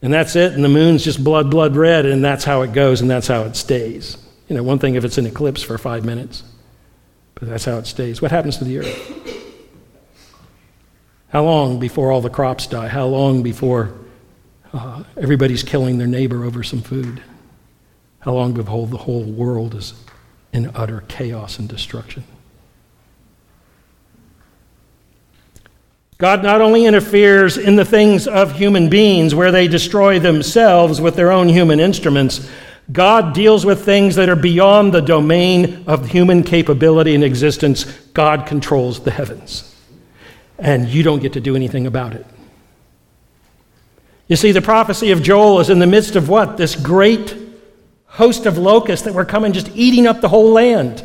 [0.03, 3.01] and that's it, and the moon's just blood, blood red, and that's how it goes
[3.01, 4.17] and that's how it stays.
[4.47, 6.43] You know, one thing if it's an eclipse for five minutes,
[7.33, 8.21] but that's how it stays.
[8.21, 9.32] What happens to the earth?
[11.33, 12.87] How long before all the crops die?
[12.87, 13.91] How long before
[14.71, 17.23] uh, everybody's killing their neighbor over some food?
[18.19, 19.95] How long before the whole world is
[20.53, 22.23] in utter chaos and destruction?
[26.19, 31.15] God not only interferes in the things of human beings where they destroy themselves with
[31.15, 32.47] their own human instruments,
[32.91, 37.85] God deals with things that are beyond the domain of human capability and existence.
[38.13, 39.72] God controls the heavens.
[40.59, 42.25] And you don't get to do anything about it.
[44.27, 46.57] You see, the prophecy of Joel is in the midst of what?
[46.57, 47.35] This great
[48.05, 51.03] host of locusts that were coming just eating up the whole land.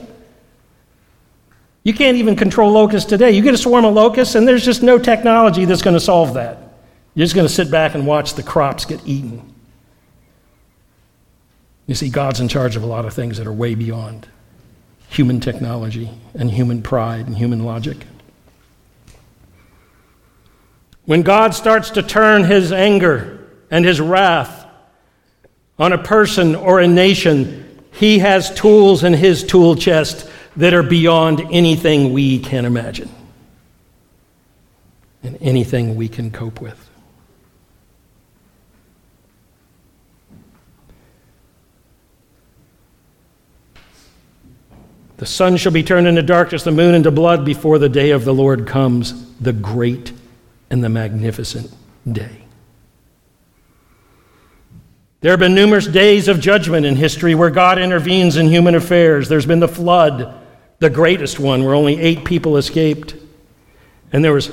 [1.83, 3.31] You can't even control locusts today.
[3.31, 6.35] You get a swarm of locusts, and there's just no technology that's going to solve
[6.35, 6.59] that.
[7.15, 9.55] You're just going to sit back and watch the crops get eaten.
[11.87, 14.29] You see, God's in charge of a lot of things that are way beyond
[15.09, 17.97] human technology and human pride and human logic.
[21.09, 24.67] When God starts to turn his anger and his wrath
[25.79, 30.29] on a person or a nation, he has tools in his tool chest
[30.59, 33.09] that are beyond anything we can imagine
[35.23, 36.91] and anything we can cope with.
[45.17, 48.27] The sun shall be turned into darkness, the moon into blood before the day of
[48.27, 50.13] the Lord comes, the great
[50.71, 51.73] and the magnificent
[52.11, 52.45] day.
[55.21, 59.29] There have been numerous days of judgment in history where God intervenes in human affairs.
[59.29, 60.33] There's been the flood,
[60.79, 63.17] the greatest one, where only eight people escaped.
[64.13, 64.51] And there was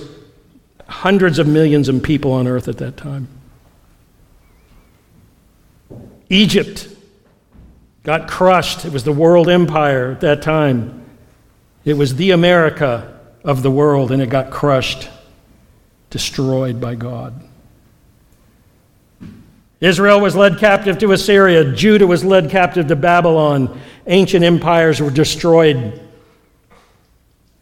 [0.87, 3.27] hundreds of millions of people on earth at that time.
[6.29, 6.89] Egypt
[8.03, 8.85] got crushed.
[8.85, 11.05] It was the world empire at that time.
[11.83, 15.09] It was the America of the world, and it got crushed,
[16.09, 17.41] destroyed by God.
[19.81, 21.71] Israel was led captive to Assyria.
[21.73, 23.79] Judah was led captive to Babylon.
[24.07, 26.01] Ancient empires were destroyed.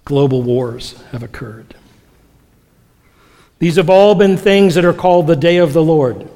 [0.06, 1.76] Global wars have occurred.
[3.60, 6.30] These have all been things that are called the day of the Lord.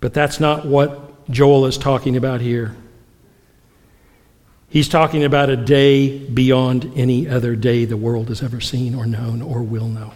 [0.00, 2.74] But that's not what Joel is talking about here.
[4.68, 9.06] He's talking about a day beyond any other day the world has ever seen or
[9.06, 10.12] known or will know.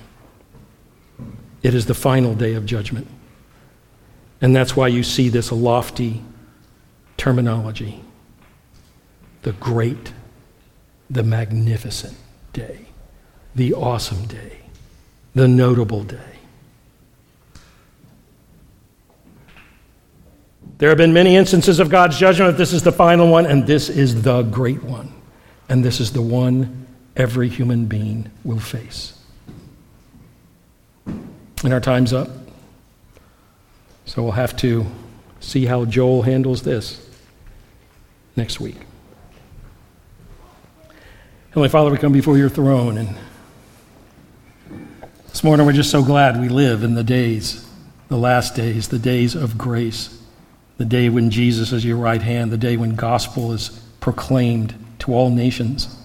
[1.62, 3.06] It is the final day of judgment.
[4.40, 6.22] And that's why you see this lofty
[7.16, 8.02] terminology
[9.42, 10.12] the great,
[11.08, 12.16] the magnificent
[12.52, 12.80] day,
[13.54, 14.58] the awesome day,
[15.36, 16.18] the notable day.
[20.78, 23.88] There have been many instances of God's judgment, this is the final one, and this
[23.88, 25.12] is the great one.
[25.68, 26.86] And this is the one
[27.16, 29.18] every human being will face.
[31.66, 32.28] And our time's up.
[34.04, 34.86] So we'll have to
[35.40, 37.04] see how Joel handles this
[38.36, 38.76] next week.
[41.48, 43.16] Heavenly Father, we come before your throne, and
[45.26, 47.68] this morning we're just so glad we live in the days,
[48.06, 50.22] the last days, the days of grace
[50.76, 55.12] the day when Jesus is your right hand, the day when gospel is proclaimed to
[55.12, 55.98] all nations.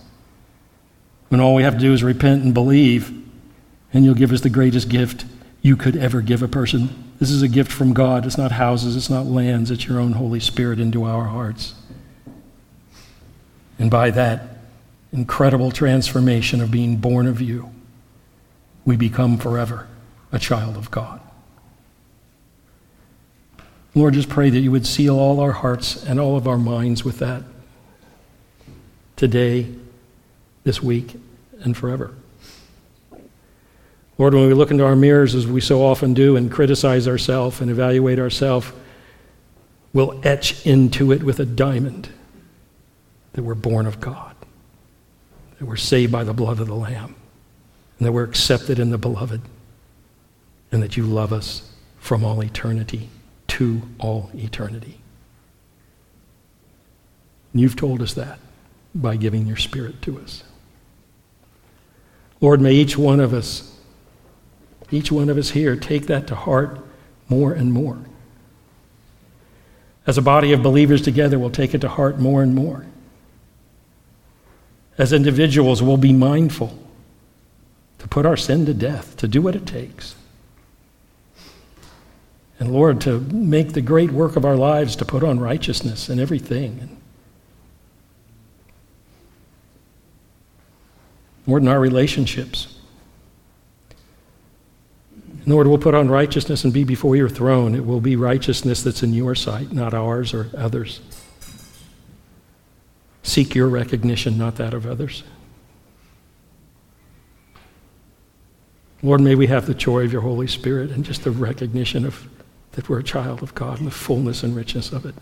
[1.30, 3.12] When all we have to do is repent and believe,
[3.93, 5.26] and you'll give us the greatest gift
[5.62, 7.14] you could ever give a person.
[7.20, 8.26] This is a gift from God.
[8.26, 11.76] It's not houses, it's not lands, it's your own Holy Spirit into our hearts.
[13.78, 14.57] And by that
[15.12, 17.72] incredible transformation of being born of you,
[18.86, 19.88] we become forever
[20.32, 21.20] a child of God.
[23.93, 27.03] Lord, just pray that you would seal all our hearts and all of our minds
[27.03, 27.43] with that
[29.18, 29.68] today,
[30.64, 31.16] this week,
[31.59, 32.14] and forever.
[34.18, 37.62] Lord, when we look into our mirrors, as we so often do, and criticize ourselves
[37.62, 38.72] and evaluate ourselves,
[39.93, 42.09] we'll etch into it with a diamond
[43.34, 44.36] that we're born of God,
[45.57, 47.16] that we're saved by the blood of the Lamb,
[47.97, 49.41] and that we're accepted in the beloved,
[50.72, 53.09] and that you love us from all eternity
[53.47, 54.99] to all eternity.
[57.53, 58.39] And you've told us that
[58.93, 60.43] by giving your Spirit to us.
[62.39, 63.71] Lord, may each one of us,
[64.92, 66.80] each one of us here, take that to heart
[67.30, 68.00] more and more.
[70.06, 72.86] As a body of believers together, we'll take it to heart more and more.
[74.98, 76.78] As individuals, we'll be mindful
[78.00, 80.16] to put our sin to death, to do what it takes
[82.62, 86.20] and Lord, to make the great work of our lives to put on righteousness in
[86.20, 86.96] everything.
[91.48, 92.71] Lord, in our relationships.
[95.46, 97.74] Lord, we'll put on righteousness and be before your throne.
[97.74, 101.02] It will be righteousness that's in your sight, not ours or others.
[103.24, 105.24] Seek your recognition, not that of others.
[109.04, 112.28] Lord, may we have the joy of your Holy Spirit and just the recognition of
[112.74, 115.16] that we're a child of God and the fullness and richness of it.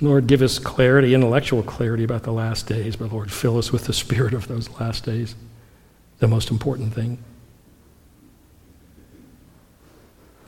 [0.00, 3.84] Lord, give us clarity, intellectual clarity about the last days, but Lord, fill us with
[3.84, 5.34] the spirit of those last days,
[6.24, 7.18] the most important thing.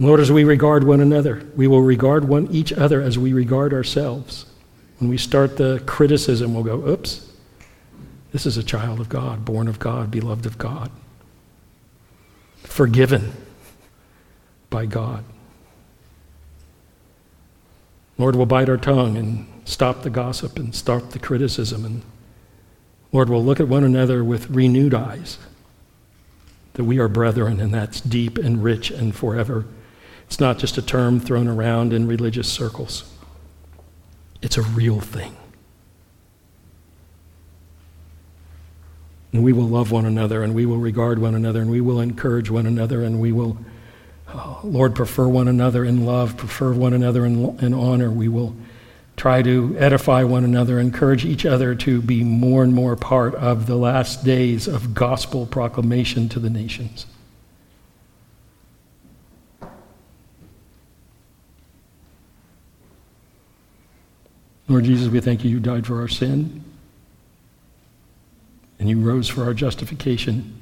[0.01, 3.75] Lord, as we regard one another, we will regard one each other as we regard
[3.75, 4.47] ourselves.
[5.01, 7.31] When we start the criticism, we'll go, oops,
[8.33, 10.91] this is a child of God, born of God, beloved of God,
[12.63, 13.35] forgiven
[14.71, 15.25] by God.
[18.17, 21.85] Lord, we'll bite our tongue and stop the gossip and stop the criticism.
[21.85, 22.03] And
[23.13, 25.37] Lord, we'll look at one another with renewed eyes
[26.77, 29.67] that we are brethren, and that's deep and rich and forever.
[30.27, 33.11] It's not just a term thrown around in religious circles,
[34.43, 35.37] it's a real thing.
[39.33, 42.01] And we will love one another, and we will regard one another, and we will
[42.01, 43.59] encourage one another, and we will
[44.29, 48.11] oh, Lord, prefer one another in love, prefer one another in, in honor.
[48.11, 48.55] We will
[49.17, 53.67] try to edify one another, encourage each other to be more and more part of
[53.67, 57.07] the last days of gospel proclamation to the nations.
[64.69, 66.65] Lord Jesus, we thank you, you died for our sin,
[68.79, 70.61] and you rose for our justification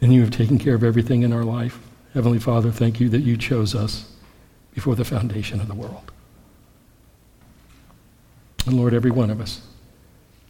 [0.00, 1.78] and you have taken care of everything in our life.
[2.12, 4.13] Heavenly Father, thank you that you chose us
[4.74, 6.10] before the foundation of the world.
[8.66, 9.62] And Lord, every one of us,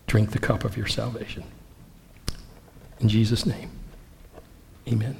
[0.07, 1.45] drink the cup of your salvation.
[3.01, 3.70] In Jesus' name,
[4.89, 5.16] amen.